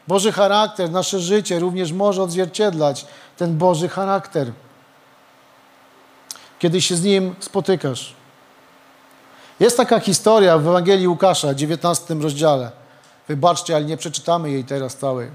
Boży 0.07 0.31
charakter, 0.31 0.91
nasze 0.91 1.19
życie 1.19 1.59
również 1.59 1.91
może 1.91 2.23
odzwierciedlać 2.23 3.05
ten 3.37 3.57
Boży 3.57 3.89
charakter, 3.89 4.51
kiedy 6.59 6.81
się 6.81 6.95
z 6.95 7.03
Nim 7.03 7.35
spotykasz. 7.39 8.22
Jest 9.63 9.77
taka 9.77 9.99
historia 9.99 10.57
w 10.57 10.67
Ewangelii 10.67 11.07
Łukasza, 11.07 11.53
19 11.53 12.13
rozdziale. 12.13 12.71
Wybaczcie, 13.27 13.75
ale 13.75 13.85
nie 13.85 13.97
przeczytamy 13.97 14.51
jej 14.51 14.63
teraz 14.63 14.95
całej. 14.95 15.29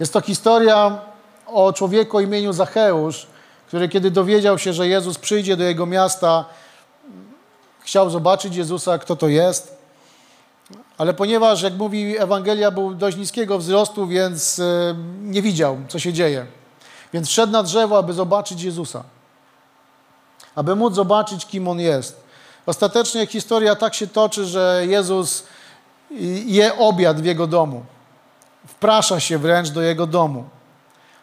Jest 0.00 0.12
to 0.12 0.20
historia 0.20 0.98
o 1.46 1.72
człowieku 1.72 2.16
o 2.16 2.20
imieniu 2.20 2.52
Zacheusz, 2.52 3.26
który 3.66 3.88
kiedy 3.88 4.10
dowiedział 4.10 4.58
się, 4.58 4.72
że 4.72 4.88
Jezus 4.88 5.18
przyjdzie 5.18 5.56
do 5.56 5.64
jego 5.64 5.86
miasta, 5.86 6.44
chciał 7.80 8.10
zobaczyć 8.10 8.56
Jezusa, 8.56 8.98
kto 8.98 9.16
to 9.16 9.28
jest. 9.28 9.78
Ale 10.98 11.14
ponieważ, 11.14 11.62
jak 11.62 11.74
mówi 11.74 12.18
Ewangelia, 12.18 12.70
był 12.70 12.94
dość 12.94 13.16
niskiego 13.16 13.58
wzrostu, 13.58 14.06
więc 14.06 14.58
e, 14.58 14.94
nie 15.22 15.42
widział, 15.42 15.78
co 15.88 15.98
się 15.98 16.12
dzieje. 16.12 16.46
Więc 17.12 17.28
wszedł 17.28 17.52
na 17.52 17.62
drzewo, 17.62 17.98
aby 17.98 18.12
zobaczyć 18.12 18.62
Jezusa. 18.62 19.04
Aby 20.54 20.76
móc 20.76 20.94
zobaczyć, 20.94 21.46
kim 21.46 21.68
On 21.68 21.80
jest. 21.80 22.29
Ostatecznie 22.66 23.26
historia 23.26 23.76
tak 23.76 23.94
się 23.94 24.06
toczy, 24.06 24.44
że 24.44 24.82
Jezus 24.86 25.44
je 26.46 26.78
obiad 26.78 27.20
w 27.20 27.24
Jego 27.24 27.46
domu. 27.46 27.84
Wprasza 28.66 29.20
się 29.20 29.38
wręcz 29.38 29.68
do 29.70 29.82
Jego 29.82 30.06
domu. 30.06 30.44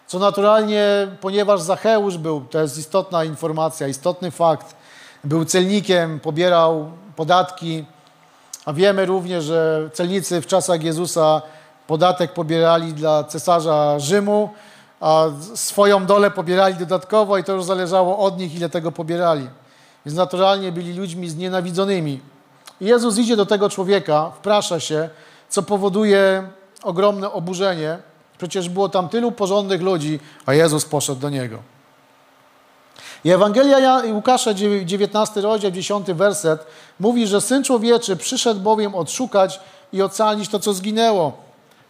Co 0.08 0.19
naturalnie, 0.19 1.08
ponieważ 1.21 1.62
Zacheusz 1.62 2.17
był, 2.17 2.41
to 2.41 2.62
jest 2.62 2.78
istotna 2.78 3.23
informacja, 3.23 3.88
istotny 3.88 4.32
fakt, 4.32 4.76
był 5.23 5.45
celnikiem, 5.45 6.19
pobierał 6.19 6.91
podatki, 7.15 7.86
a 8.65 8.73
wiemy 8.73 9.06
również, 9.06 9.43
że 9.43 9.89
celnicy 9.93 10.41
w 10.41 10.47
czasach 10.47 10.84
Jezusa 10.84 11.41
podatek 11.88 12.34
pobierali 12.34 12.93
dla 12.93 13.23
cesarza 13.23 14.00
Rzymu, 14.00 14.50
a 15.02 15.26
swoją 15.56 16.06
dolę 16.06 16.32
pobierali 16.32 16.76
dodatkowo 16.76 17.38
i 17.38 17.43
to 17.43 17.54
już 17.54 17.63
zależało 17.63 18.19
od 18.19 18.38
nich, 18.39 18.56
ile 18.56 18.69
tego 18.69 18.91
pobierali. 18.91 19.47
Więc 20.08 20.17
naturalnie 20.17 20.72
byli 20.72 20.93
ludźmi 20.93 21.30
znienawidzonymi. 21.30 22.20
I 22.82 22.86
Jezus 22.86 23.17
idzie 23.17 23.36
do 23.36 23.46
tego 23.46 23.70
człowieka, 23.70 24.32
wprasza 24.36 24.80
się, 24.80 25.10
co 25.50 25.63
powoduje 25.63 26.48
ogromne 26.84 27.32
oburzenie. 27.32 27.98
Przecież 28.38 28.70
było 28.70 28.89
tam 28.89 29.10
tylu 29.10 29.32
porządnych 29.32 29.82
ludzi, 29.82 30.20
a 30.46 30.54
Jezus 30.54 30.86
poszedł 30.86 31.22
do 31.22 31.30
niego. 31.30 31.58
I 33.24 33.32
Ewangelia 33.32 34.02
Łukasza, 34.12 34.54
19 34.86 35.41
rozdział, 35.41 35.72
10 35.72 36.08
werset, 36.08 36.65
mówi, 37.00 37.28
że 37.28 37.41
Syn 37.41 37.63
Człowieczy 37.63 38.15
przyszedł 38.15 38.60
bowiem 38.60 38.96
odszukać 38.96 39.60
i 39.93 40.02
ocalić 40.02 40.50
to, 40.50 40.60
co 40.60 40.74
zginęło. 40.74 41.34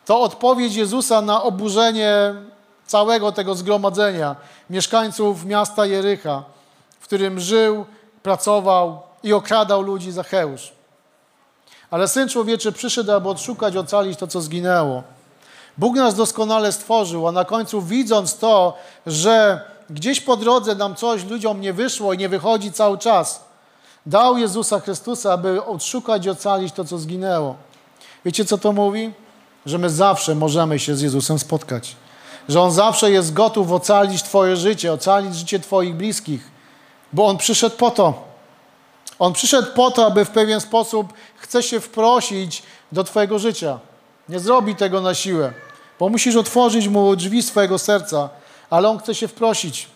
To 0.05 0.21
odpowiedź 0.21 0.75
Jezusa 0.75 1.21
na 1.21 1.43
oburzenie 1.43 2.33
całego 2.85 3.31
tego 3.31 3.55
zgromadzenia, 3.55 4.35
mieszkańców 4.69 5.45
miasta 5.45 5.85
Jericha, 5.85 6.43
w 6.99 7.03
którym 7.03 7.39
żył, 7.39 7.85
pracował 8.27 9.01
i 9.23 9.33
okradał 9.33 9.81
ludzi 9.81 10.11
Zacheusz. 10.11 10.71
Ale 11.91 12.07
Syn 12.07 12.29
Człowieczy 12.29 12.71
przyszedł, 12.71 13.11
aby 13.11 13.29
odszukać, 13.29 13.77
ocalić 13.77 14.19
to, 14.19 14.27
co 14.27 14.41
zginęło. 14.41 15.03
Bóg 15.77 15.95
nas 15.95 16.15
doskonale 16.15 16.71
stworzył, 16.71 17.27
a 17.27 17.31
na 17.31 17.45
końcu 17.45 17.81
widząc 17.81 18.37
to, 18.37 18.73
że 19.05 19.61
gdzieś 19.89 20.21
po 20.21 20.37
drodze 20.37 20.75
nam 20.75 20.95
coś 20.95 21.25
ludziom 21.25 21.61
nie 21.61 21.73
wyszło 21.73 22.13
i 22.13 22.17
nie 22.17 22.29
wychodzi 22.29 22.71
cały 22.71 22.97
czas, 22.97 23.45
dał 24.05 24.37
Jezusa 24.37 24.79
Chrystusa, 24.79 25.33
aby 25.33 25.65
odszukać 25.65 26.25
i 26.25 26.29
ocalić 26.29 26.73
to, 26.73 26.85
co 26.85 26.97
zginęło. 26.97 27.55
Wiecie, 28.25 28.45
co 28.45 28.57
to 28.57 28.71
mówi? 28.71 29.13
Że 29.65 29.77
my 29.77 29.89
zawsze 29.89 30.35
możemy 30.35 30.79
się 30.79 30.95
z 30.95 31.01
Jezusem 31.01 31.39
spotkać. 31.39 31.95
Że 32.49 32.61
On 32.61 32.71
zawsze 32.71 33.11
jest 33.11 33.33
gotów 33.33 33.71
ocalić 33.71 34.23
Twoje 34.23 34.55
życie, 34.55 34.93
ocalić 34.93 35.35
życie 35.35 35.59
Twoich 35.59 35.95
bliskich, 35.95 36.56
bo 37.13 37.25
On 37.25 37.37
przyszedł 37.37 37.75
po 37.75 37.91
to. 37.91 38.27
On 39.19 39.33
przyszedł 39.33 39.73
po 39.73 39.91
to, 39.91 40.05
aby 40.05 40.25
w 40.25 40.29
pewien 40.29 40.61
sposób 40.61 41.13
chce 41.35 41.63
się 41.63 41.79
wprosić 41.79 42.63
do 42.91 43.03
Twojego 43.03 43.39
życia. 43.39 43.79
Nie 44.29 44.39
zrobi 44.39 44.75
tego 44.75 45.01
na 45.01 45.13
siłę, 45.13 45.53
bo 45.99 46.09
musisz 46.09 46.35
otworzyć 46.35 46.87
Mu 46.87 47.15
drzwi 47.15 47.43
swojego 47.43 47.79
serca, 47.79 48.29
ale 48.69 48.89
On 48.89 48.99
chce 48.99 49.15
się 49.15 49.27
wprosić. 49.27 49.89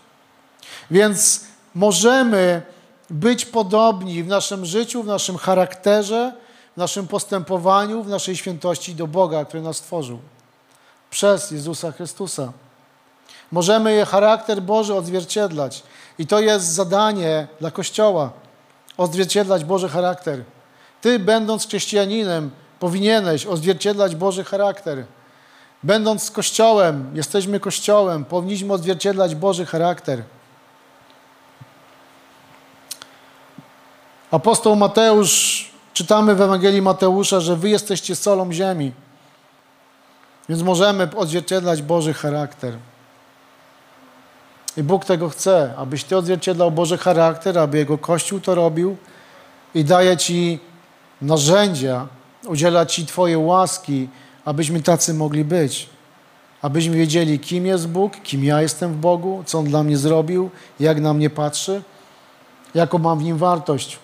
Więc 0.92 1.42
możemy 1.76 2.62
być 3.10 3.46
podobni 3.46 4.24
w 4.24 4.28
naszym 4.28 4.66
życiu, 4.66 5.04
w 5.04 5.08
naszym 5.08 5.38
charakterze, 5.38 6.34
w 6.74 6.78
naszym 6.78 7.08
postępowaniu, 7.08 8.04
w 8.04 8.08
naszej 8.08 8.38
świętości 8.38 8.96
do 8.96 9.08
Boga, 9.08 9.46
który 9.46 9.64
nas 9.64 9.78
stworzył. 9.78 10.20
Przez 11.10 11.52
Jezusa 11.52 11.92
Chrystusa. 11.92 12.52
Możemy 13.52 14.06
charakter 14.06 14.62
Boży 14.62 14.96
odzwierciedlać. 14.96 15.84
I 16.22 16.28
to 16.28 16.40
jest 16.40 16.66
zadanie 16.66 17.48
dla 17.60 17.72
Kościoła. 17.72 18.32
Odzwierciedlać 18.98 19.66
Boży 19.66 19.90
charakter. 19.90 20.44
Ty, 21.02 21.20
będąc 21.20 21.68
chrześcijaninem, 21.68 22.52
powinieneś 22.80 23.46
odzwierciedlać 23.46 24.16
Boży 24.16 24.44
charakter. 24.44 25.06
Będąc 25.84 26.32
Kościołem, 26.32 27.12
jesteśmy 27.14 27.60
Kościołem, 27.60 28.26
powinniśmy 28.26 28.74
odzwierciedlać 28.74 29.36
Boży 29.36 29.66
charakter. 29.66 30.24
Apostoł 34.32 34.76
Mateusz, 34.76 35.72
czytamy 35.94 36.36
w 36.36 36.42
Ewangelii 36.42 36.82
Mateusza, 36.82 37.40
że 37.40 37.56
wy 37.56 37.70
jesteście 37.70 38.16
solą 38.16 38.54
ziemi. 38.54 38.92
Więc 40.50 40.62
możemy 40.62 41.10
odzwierciedlać 41.16 41.82
Boży 41.82 42.14
charakter. 42.14 42.78
I 44.78 44.84
Bóg 44.84 45.06
tego 45.06 45.30
chce, 45.30 45.74
abyś 45.78 46.04
Ty 46.04 46.18
odzwierciedlał 46.18 46.72
Boży 46.72 46.98
charakter, 46.98 47.60
aby 47.60 47.78
Jego 47.78 47.98
Kościół 47.98 48.40
to 48.40 48.56
robił 48.56 48.98
i 49.76 49.84
daje 49.84 50.18
Ci 50.18 50.60
narzędzia, 51.22 52.08
udziela 52.48 52.86
Ci 52.86 53.06
Twojej 53.06 53.38
łaski, 53.38 54.10
abyśmy 54.46 54.82
tacy 54.82 55.14
mogli 55.14 55.46
być. 55.46 55.90
Abyśmy 56.62 56.96
wiedzieli, 56.96 57.40
kim 57.40 57.66
jest 57.66 57.88
Bóg, 57.88 58.14
kim 58.24 58.44
ja 58.44 58.62
jestem 58.62 58.94
w 58.94 58.98
Bogu, 58.98 59.44
co 59.46 59.60
On 59.60 59.66
dla 59.66 59.84
mnie 59.84 59.98
zrobił, 59.98 60.50
jak 60.80 61.02
na 61.02 61.14
mnie 61.14 61.30
patrzy, 61.30 61.82
jaką 62.76 62.98
mam 62.98 63.20
w 63.20 63.24
Nim 63.24 63.38
wartość. 63.38 64.00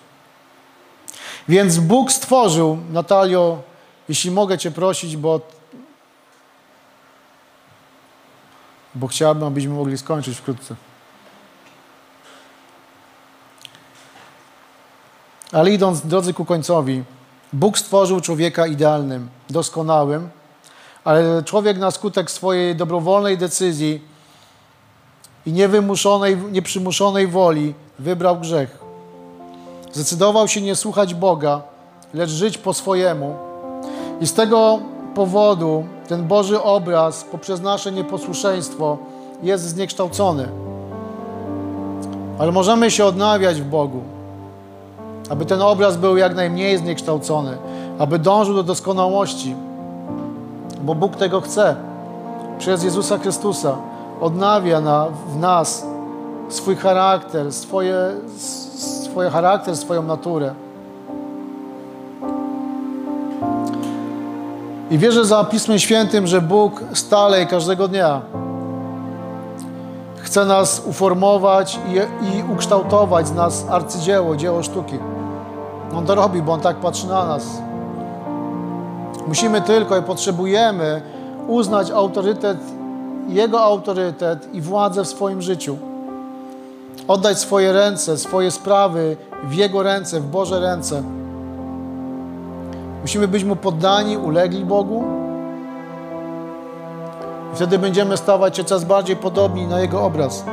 Więc 1.48 1.78
Bóg 1.78 2.12
stworzył, 2.12 2.78
Natalio, 2.90 3.62
jeśli 4.08 4.30
mogę 4.30 4.58
Cię 4.58 4.70
prosić, 4.70 5.16
bo 5.16 5.40
bo 8.98 9.06
chciałbym, 9.06 9.44
abyśmy 9.44 9.74
mogli 9.74 9.98
skończyć 9.98 10.38
wkrótce. 10.38 10.74
Ale 15.52 15.70
idąc, 15.70 16.00
drodzy, 16.00 16.34
ku 16.34 16.44
końcowi, 16.44 17.02
Bóg 17.52 17.78
stworzył 17.78 18.20
człowieka 18.20 18.66
idealnym, 18.66 19.28
doskonałym, 19.50 20.28
ale 21.04 21.42
człowiek 21.42 21.78
na 21.78 21.90
skutek 21.90 22.30
swojej 22.30 22.76
dobrowolnej 22.76 23.38
decyzji 23.38 24.02
i 25.46 25.52
niewymuszonej, 25.52 26.36
nieprzymuszonej 26.36 27.26
woli 27.26 27.74
wybrał 27.98 28.40
grzech. 28.40 28.78
Zdecydował 29.92 30.48
się 30.48 30.60
nie 30.60 30.76
słuchać 30.76 31.14
Boga, 31.14 31.62
lecz 32.14 32.30
żyć 32.30 32.58
po 32.58 32.74
swojemu. 32.74 33.36
I 34.20 34.26
z 34.26 34.34
tego 34.34 34.80
powodu 35.18 35.84
ten 36.08 36.26
Boży 36.26 36.62
obraz 36.62 37.24
poprzez 37.24 37.60
nasze 37.60 37.92
nieposłuszeństwo 37.92 38.98
jest 39.42 39.64
zniekształcony. 39.64 40.48
Ale 42.38 42.52
możemy 42.52 42.90
się 42.90 43.04
odnawiać 43.04 43.60
w 43.60 43.64
Bogu, 43.64 44.00
aby 45.30 45.46
ten 45.46 45.62
obraz 45.62 45.96
był 45.96 46.16
jak 46.16 46.34
najmniej 46.34 46.78
zniekształcony, 46.78 47.58
aby 47.98 48.18
dążył 48.18 48.54
do 48.54 48.62
doskonałości, 48.62 49.54
bo 50.82 50.94
Bóg 50.94 51.16
tego 51.16 51.40
chce. 51.40 51.76
Przez 52.58 52.84
Jezusa 52.84 53.18
Chrystusa 53.18 53.76
odnawia 54.20 54.80
na, 54.80 55.06
w 55.32 55.36
nas 55.36 55.86
swój 56.48 56.76
charakter, 56.76 57.52
swoje, 57.52 57.96
swój 59.04 59.30
charakter, 59.30 59.76
swoją 59.76 60.02
naturę. 60.02 60.54
I 64.90 64.98
wierzę 64.98 65.24
za 65.24 65.44
Pismem 65.44 65.78
Świętym, 65.78 66.26
że 66.26 66.40
Bóg 66.40 66.82
stale 66.94 67.42
i 67.42 67.46
każdego 67.46 67.88
dnia 67.88 68.20
chce 70.16 70.44
nas 70.44 70.82
uformować 70.86 71.78
i, 71.88 71.94
i 72.26 72.52
ukształtować 72.52 73.28
z 73.28 73.32
nas 73.32 73.66
arcydzieło, 73.70 74.36
dzieło 74.36 74.62
sztuki. 74.62 74.98
On 75.94 76.06
to 76.06 76.14
robi, 76.14 76.42
bo 76.42 76.52
On 76.52 76.60
tak 76.60 76.76
patrzy 76.76 77.06
na 77.06 77.26
nas. 77.26 77.46
Musimy 79.26 79.60
tylko 79.60 79.96
i 79.96 80.02
potrzebujemy 80.02 81.02
uznać 81.46 81.90
autorytet, 81.90 82.58
Jego 83.28 83.60
autorytet 83.60 84.54
i 84.54 84.60
władzę 84.60 85.04
w 85.04 85.08
swoim 85.08 85.42
życiu. 85.42 85.76
Oddać 87.08 87.38
swoje 87.38 87.72
ręce, 87.72 88.18
swoje 88.18 88.50
sprawy 88.50 89.16
w 89.44 89.54
Jego 89.54 89.82
ręce, 89.82 90.20
w 90.20 90.26
Boże 90.26 90.60
ręce. 90.60 91.02
Musimy 93.08 93.28
być 93.28 93.44
Mu 93.44 93.56
poddani, 93.56 94.16
ulegli 94.16 94.64
Bogu. 94.64 95.04
I 97.52 97.56
wtedy 97.56 97.78
będziemy 97.78 98.16
stawać 98.16 98.56
się 98.56 98.64
coraz 98.64 98.84
bardziej 98.84 99.16
podobni 99.16 99.66
na 99.66 99.80
Jego 99.80 100.02
obraz. 100.02 100.44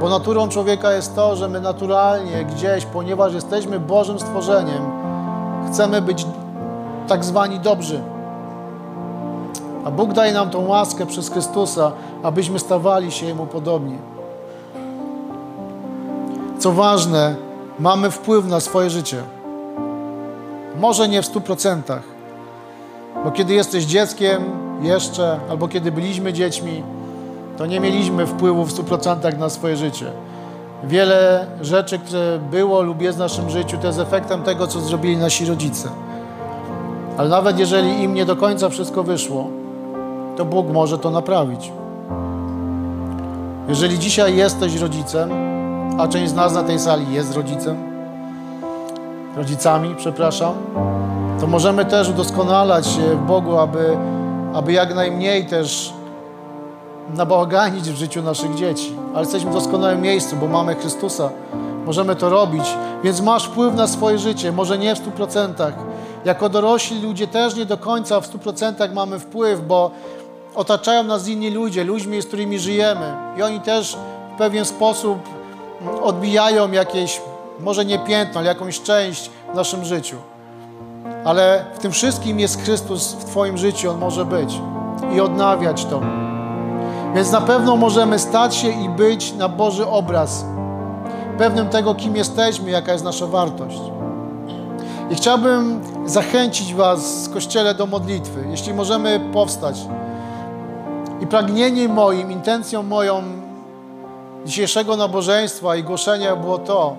Bo 0.00 0.08
naturą 0.08 0.48
człowieka 0.48 0.92
jest 0.92 1.14
to, 1.14 1.36
że 1.36 1.48
my 1.48 1.60
naturalnie 1.60 2.44
gdzieś, 2.44 2.84
ponieważ 2.84 3.34
jesteśmy 3.34 3.80
Bożym 3.80 4.18
stworzeniem, 4.18 4.82
chcemy 5.68 6.02
być 6.02 6.26
tak 7.08 7.24
zwani 7.24 7.60
dobrzy. 7.60 8.00
A 9.84 9.90
Bóg 9.90 10.12
daje 10.12 10.32
nam 10.32 10.50
tą 10.50 10.66
łaskę 10.66 11.06
przez 11.06 11.30
Chrystusa, 11.30 11.92
abyśmy 12.22 12.58
stawali 12.58 13.12
się 13.12 13.26
Jemu 13.26 13.46
podobni. 13.46 13.98
Co 16.58 16.72
ważne, 16.72 17.34
mamy 17.78 18.10
wpływ 18.10 18.48
na 18.48 18.60
swoje 18.60 18.90
życie. 18.90 19.35
Może 20.80 21.08
nie 21.08 21.22
w 21.22 21.26
stu 21.26 21.40
procentach. 21.40 22.02
Bo 23.24 23.30
kiedy 23.30 23.54
jesteś 23.54 23.84
dzieckiem 23.84 24.42
jeszcze, 24.82 25.40
albo 25.50 25.68
kiedy 25.68 25.92
byliśmy 25.92 26.32
dziećmi, 26.32 26.82
to 27.58 27.66
nie 27.66 27.80
mieliśmy 27.80 28.26
wpływu 28.26 28.64
w 28.64 28.72
stu 28.72 28.84
procentach 28.84 29.38
na 29.38 29.48
swoje 29.48 29.76
życie. 29.76 30.06
Wiele 30.84 31.46
rzeczy, 31.60 31.98
które 31.98 32.38
było 32.50 32.82
lub 32.82 33.02
jest 33.02 33.18
w 33.18 33.20
naszym 33.20 33.50
życiu, 33.50 33.76
to 33.80 33.86
jest 33.86 33.98
efektem 33.98 34.42
tego, 34.42 34.66
co 34.66 34.80
zrobili 34.80 35.16
nasi 35.16 35.46
rodzice. 35.46 35.88
Ale 37.18 37.28
nawet 37.28 37.58
jeżeli 37.58 38.02
im 38.02 38.14
nie 38.14 38.24
do 38.24 38.36
końca 38.36 38.68
wszystko 38.68 39.02
wyszło, 39.02 39.48
to 40.36 40.44
Bóg 40.44 40.66
może 40.72 40.98
to 40.98 41.10
naprawić. 41.10 41.72
Jeżeli 43.68 43.98
dzisiaj 43.98 44.36
jesteś 44.36 44.76
rodzicem, 44.76 45.30
a 45.98 46.08
część 46.08 46.30
z 46.30 46.34
nas 46.34 46.54
na 46.54 46.62
tej 46.62 46.78
sali 46.78 47.14
jest 47.14 47.34
rodzicem, 47.34 47.76
rodzicami, 49.36 49.94
przepraszam, 49.98 50.54
to 51.40 51.46
możemy 51.46 51.84
też 51.84 52.08
udoskonalać 52.08 52.86
się 52.86 53.02
w 53.02 53.26
Bogu, 53.26 53.58
aby, 53.58 53.96
aby 54.54 54.72
jak 54.72 54.94
najmniej 54.94 55.46
też 55.46 55.92
nabałaganić 57.14 57.90
w 57.90 57.96
życiu 57.96 58.22
naszych 58.22 58.54
dzieci. 58.54 58.92
Ale 59.14 59.20
jesteśmy 59.20 59.50
w 59.50 59.54
doskonałym 59.54 60.00
miejscu, 60.00 60.36
bo 60.36 60.46
mamy 60.46 60.74
Chrystusa. 60.74 61.30
Możemy 61.86 62.16
to 62.16 62.30
robić, 62.30 62.64
więc 63.04 63.20
masz 63.20 63.46
wpływ 63.46 63.74
na 63.74 63.86
swoje 63.86 64.18
życie, 64.18 64.52
może 64.52 64.78
nie 64.78 64.94
w 64.94 64.98
stu 64.98 65.10
procentach. 65.10 65.74
Jako 66.24 66.48
dorośli 66.48 67.02
ludzie 67.02 67.26
też 67.26 67.56
nie 67.56 67.66
do 67.66 67.76
końca 67.76 68.20
w 68.20 68.26
stu 68.26 68.38
procentach 68.38 68.94
mamy 68.94 69.18
wpływ, 69.18 69.66
bo 69.66 69.90
otaczają 70.54 71.02
nas 71.02 71.28
inni 71.28 71.50
ludzie, 71.50 71.84
ludźmi, 71.84 72.22
z 72.22 72.26
którymi 72.26 72.58
żyjemy. 72.58 73.14
I 73.38 73.42
oni 73.42 73.60
też 73.60 73.98
w 74.34 74.38
pewien 74.38 74.64
sposób 74.64 75.18
odbijają 76.02 76.72
jakieś 76.72 77.20
może 77.60 77.84
nie 77.84 77.98
piętno, 77.98 78.40
ale 78.40 78.48
jakąś 78.48 78.80
część 78.80 79.30
w 79.52 79.56
naszym 79.56 79.84
życiu. 79.84 80.16
Ale 81.24 81.64
w 81.74 81.78
tym 81.78 81.92
wszystkim 81.92 82.40
jest 82.40 82.62
Chrystus 82.62 83.12
w 83.12 83.24
Twoim 83.24 83.58
życiu, 83.58 83.90
On 83.90 83.98
może 83.98 84.24
być 84.24 84.60
i 85.14 85.20
odnawiać 85.20 85.84
to. 85.84 86.00
Więc 87.14 87.32
na 87.32 87.40
pewno 87.40 87.76
możemy 87.76 88.18
stać 88.18 88.56
się 88.56 88.68
i 88.68 88.88
być 88.88 89.32
na 89.32 89.48
Boży 89.48 89.86
obraz, 89.86 90.44
pewnym 91.38 91.68
tego, 91.68 91.94
kim 91.94 92.16
jesteśmy, 92.16 92.70
jaka 92.70 92.92
jest 92.92 93.04
nasza 93.04 93.26
wartość. 93.26 93.80
I 95.10 95.14
chciałbym 95.14 95.80
zachęcić 96.06 96.74
Was 96.74 97.22
z 97.22 97.28
Kościele 97.28 97.74
do 97.74 97.86
modlitwy, 97.86 98.44
jeśli 98.50 98.74
możemy 98.74 99.20
powstać. 99.32 99.80
I 101.20 101.26
pragnieniem 101.26 101.92
moim, 101.92 102.32
intencją 102.32 102.82
moją 102.82 103.22
dzisiejszego 104.44 104.96
nabożeństwa 104.96 105.76
i 105.76 105.82
głoszenia 105.82 106.36
było 106.36 106.58
to, 106.58 106.96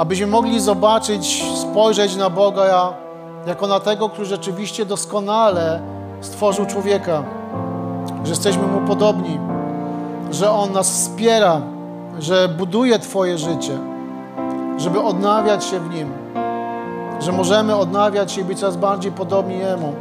abyśmy 0.00 0.26
mogli 0.26 0.60
zobaczyć, 0.60 1.44
spojrzeć 1.56 2.16
na 2.16 2.30
Boga 2.30 2.92
jako 3.46 3.66
na 3.66 3.80
tego, 3.80 4.08
który 4.08 4.26
rzeczywiście 4.26 4.86
doskonale 4.86 5.80
stworzył 6.20 6.66
człowieka, 6.66 7.22
że 8.24 8.30
jesteśmy 8.30 8.66
Mu 8.66 8.80
podobni, 8.80 9.40
że 10.30 10.50
On 10.50 10.72
nas 10.72 10.90
wspiera, 10.90 11.60
że 12.18 12.48
buduje 12.48 12.98
Twoje 12.98 13.38
życie, 13.38 13.78
żeby 14.76 15.00
odnawiać 15.00 15.64
się 15.64 15.80
w 15.80 15.94
Nim, 15.94 16.12
że 17.20 17.32
możemy 17.32 17.76
odnawiać 17.76 18.32
się 18.32 18.40
i 18.40 18.44
być 18.44 18.58
coraz 18.58 18.76
bardziej 18.76 19.12
podobni 19.12 19.58
Jemu, 19.58 19.94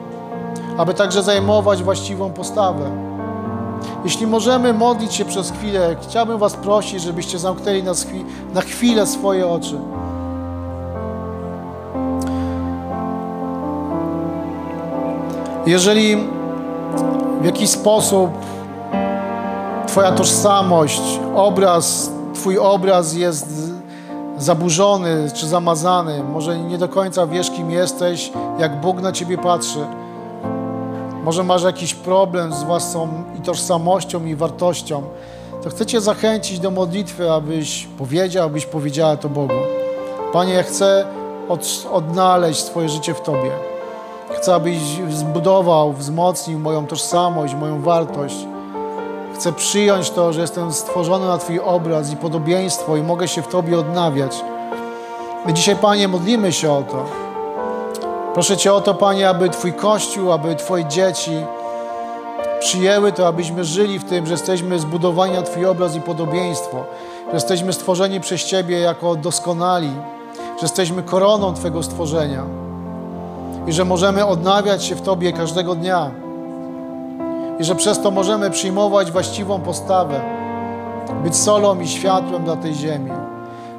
aby 0.78 0.94
także 0.94 1.24
zajmować 1.24 1.84
właściwą 1.84 2.34
postawę. 2.34 3.09
Jeśli 4.04 4.28
możemy 4.28 4.74
modlić 4.74 5.14
się 5.14 5.26
przez 5.26 5.52
chwilę, 5.52 5.96
chciałbym 6.02 6.38
Was 6.38 6.54
prosić, 6.54 7.02
żebyście 7.02 7.40
zamknęli 7.40 7.84
na, 7.84 7.92
na 8.54 8.62
chwilę 8.62 9.08
swoje 9.08 9.48
oczy. 9.48 9.80
Jeżeli 15.66 16.18
w 17.42 17.46
jakiś 17.46 17.70
sposób 17.70 18.30
Twoja 19.88 20.12
tożsamość, 20.12 21.02
obraz, 21.36 22.12
Twój 22.34 22.58
obraz 22.58 23.14
jest 23.14 23.48
zaburzony 24.38 25.32
czy 25.34 25.48
zamazany, 25.48 26.24
może 26.24 26.60
nie 26.60 26.78
do 26.78 26.88
końca 26.88 27.28
wiesz, 27.28 27.52
kim 27.52 27.72
jesteś, 27.72 28.32
jak 28.60 28.82
Bóg 28.82 29.02
na 29.02 29.12
Ciebie 29.12 29.38
patrzy, 29.38 29.80
Może 31.24 31.44
masz 31.44 31.64
jakiś 31.64 31.94
problem 31.94 32.54
z 32.54 32.64
własną 32.64 33.08
i 33.40 33.42
tożsamością 33.42 34.26
i 34.26 34.36
wartością. 34.36 35.04
To 35.64 35.70
chcę 35.70 35.86
Cię 35.86 36.02
zachęcić 36.02 36.60
do 36.60 36.72
modlitwy, 36.72 37.32
abyś 37.32 37.88
powiedział, 37.98 38.46
abyś 38.46 38.66
powiedziała 38.66 39.18
to 39.18 39.30
Bogu. 39.30 39.54
Panie, 40.34 40.54
ja 40.54 40.64
chcę 40.64 41.06
od, 41.50 41.88
odnaleźć 41.92 42.64
swoje 42.64 42.90
życie 42.90 43.14
w 43.14 43.22
Tobie. 43.22 43.52
Chcę, 44.38 44.56
abyś 44.56 44.78
zbudował, 45.10 45.94
wzmocnił 45.94 46.60
moją 46.60 46.88
tożsamość, 46.88 47.54
moją 47.56 47.82
wartość. 47.82 48.36
Chcę 49.36 49.54
przyjąć 49.54 50.10
to, 50.10 50.34
że 50.34 50.42
jestem 50.42 50.74
stworzony 50.74 51.28
na 51.28 51.38
Twój 51.38 51.60
obraz 51.60 52.12
i 52.12 52.16
podobieństwo 52.18 52.98
i 52.98 53.04
mogę 53.04 53.28
się 53.28 53.42
w 53.42 53.48
Tobie 53.48 53.80
odnawiać. 53.80 54.44
My 55.46 55.54
dzisiaj, 55.54 55.76
Panie, 55.76 56.08
modlimy 56.08 56.54
się 56.54 56.72
o 56.72 56.82
to. 56.82 57.29
Proszę 58.34 58.58
Cię 58.58 58.74
o 58.74 58.82
to, 58.82 58.94
Panie, 58.94 59.30
aby 59.30 59.50
Twój 59.50 59.74
Kościół, 59.74 60.32
aby 60.32 60.56
Twoje 60.56 60.86
dzieci 60.86 61.32
przyjęły 62.60 63.12
to, 63.12 63.28
abyśmy 63.28 63.64
żyli 63.64 64.00
w 64.00 64.04
tym, 64.04 64.26
że 64.26 64.32
jesteśmy 64.32 64.80
zbudowani 64.80 65.34
na 65.34 65.42
Twój 65.42 65.66
obraz 65.66 65.96
i 65.96 66.02
podobieństwo, 66.02 66.84
że 67.28 67.34
jesteśmy 67.34 67.74
stworzeni 67.74 68.20
przez 68.20 68.46
Ciebie 68.46 68.80
jako 68.80 69.16
doskonali, 69.16 69.92
że 70.36 70.62
jesteśmy 70.62 71.04
koroną 71.04 71.54
Twego 71.54 71.84
stworzenia 71.84 72.44
i 73.68 73.74
że 73.74 73.86
możemy 73.86 74.26
odnawiać 74.26 74.84
się 74.84 74.96
w 74.96 75.02
Tobie 75.02 75.34
każdego 75.34 75.76
dnia 75.76 76.12
i 77.60 77.64
że 77.64 77.76
przez 77.76 78.02
to 78.02 78.12
możemy 78.12 78.52
przyjmować 78.52 79.12
właściwą 79.12 79.62
postawę, 79.62 80.22
być 81.24 81.36
solą 81.36 81.80
i 81.80 81.88
światłem 81.88 82.44
dla 82.44 82.56
tej 82.56 82.74
ziemi. 82.74 83.12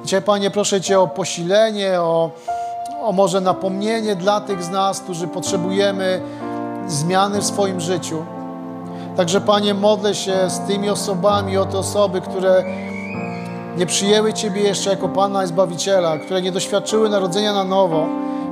Dzisiaj, 0.04 0.22
Panie, 0.22 0.50
proszę 0.50 0.80
Cię 0.80 1.00
o 1.00 1.06
posilenie, 1.06 2.00
o, 2.00 2.30
o 3.02 3.12
może 3.12 3.40
napomnienie 3.40 4.16
dla 4.16 4.40
tych 4.40 4.62
z 4.62 4.70
nas, 4.70 5.00
którzy 5.00 5.28
potrzebujemy 5.28 6.20
zmiany 6.86 7.40
w 7.40 7.44
swoim 7.44 7.80
życiu. 7.80 8.24
Także, 9.16 9.40
Panie, 9.40 9.74
modlę 9.74 10.14
się 10.14 10.34
z 10.48 10.60
tymi 10.60 10.90
osobami, 10.90 11.56
o 11.56 11.64
te 11.64 11.78
osoby, 11.78 12.20
które 12.20 12.64
nie 13.76 13.86
przyjęły 13.86 14.32
Ciebie 14.32 14.60
jeszcze 14.60 14.90
jako 14.90 15.08
Pana 15.08 15.44
i 15.44 15.46
Zbawiciela, 15.46 16.18
które 16.18 16.42
nie 16.42 16.52
doświadczyły 16.52 17.08
narodzenia 17.08 17.52
na 17.52 17.64
nowo. 17.64 18.06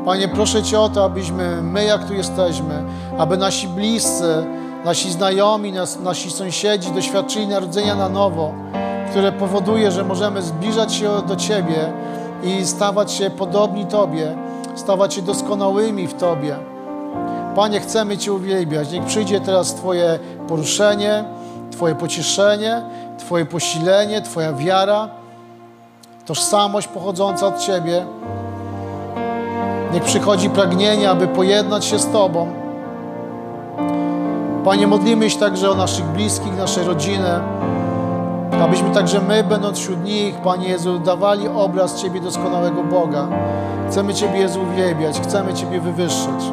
Panie, 0.05 0.28
proszę 0.28 0.62
Cię 0.62 0.80
o 0.80 0.88
to, 0.88 1.05
abyśmy 1.05 1.62
my, 1.62 1.84
jak 1.84 2.05
tu 2.05 2.14
jesteśmy, 2.14 2.82
aby 3.18 3.36
nasi 3.36 3.68
bliscy, 3.68 4.46
nasi 4.84 5.12
znajomi, 5.12 5.72
nas, 5.72 6.01
nasi 6.01 6.30
sąsiedzi 6.30 6.90
doświadczyli 6.90 7.49
narodzenia 7.49 7.94
na 7.94 8.09
nowo, 8.09 8.53
które 9.11 9.32
powoduje, 9.32 9.90
że 9.90 10.05
możemy 10.05 10.42
zbliżać 10.42 10.94
się 10.94 11.11
do 11.28 11.36
Ciebie 11.36 11.92
i 12.43 12.66
stawać 12.66 13.12
się 13.12 13.30
podobni 13.30 13.86
Tobie, 13.86 14.36
stawać 14.74 15.14
się 15.14 15.22
doskonałymi 15.22 16.07
w 16.07 16.14
Tobie. 16.14 16.57
Panie, 17.57 17.80
chcemy 17.80 18.18
Cię 18.18 18.32
uwielbiać. 18.32 18.93
Niech 18.93 19.05
przyjdzie 19.05 19.41
teraz 19.41 19.74
Twoje 19.74 20.18
poruszenie, 20.49 21.24
Twoje 21.70 21.95
pocieszenie, 21.95 22.82
Twoje 23.18 23.47
posilenie, 23.47 24.22
Twoja 24.22 24.53
wiara, 24.53 25.09
tożsamość 26.26 26.89
pochodząca 26.89 27.47
od 27.47 27.59
Ciebie. 27.59 28.07
Niech 29.93 30.03
przychodzi 30.03 30.51
pragnienie, 30.51 31.11
aby 31.11 31.28
pojednać 31.28 31.84
się 31.84 31.99
z 31.99 32.07
Tobą. 32.07 32.53
Panie, 34.64 34.86
modlimy 34.86 35.30
się 35.30 35.39
także 35.39 35.70
o 35.70 35.74
naszych 35.74 36.05
bliskich, 36.05 36.57
nasze 36.57 36.84
rodziny, 36.84 37.41
abyśmy 38.61 38.90
także 38.90 39.20
my, 39.20 39.44
będąc 39.44 39.78
wśród 39.78 40.04
nich, 40.04 40.34
Panie 40.34 40.68
Jezu, 40.68 40.98
dawali 40.98 41.48
obraz 41.48 42.02
Ciebie 42.02 42.20
doskonałego 42.20 42.84
Boga. 42.84 43.28
Chcemy 43.88 44.14
Ciebie, 44.14 44.38
Jezu, 44.38 44.61
uwielbiać, 44.62 45.20
chcemy 45.20 45.54
Ciebie 45.54 45.80
wywyższyć. 45.80 46.52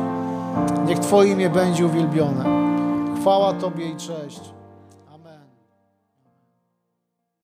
Niech 0.88 1.00
Twoje 1.00 1.32
imię 1.32 1.50
będzie 1.50 1.86
uwielbione. 1.86 2.46
Chwała 3.22 3.54
Tobie 3.54 3.86
i 3.86 3.96
cześć. 3.96 4.55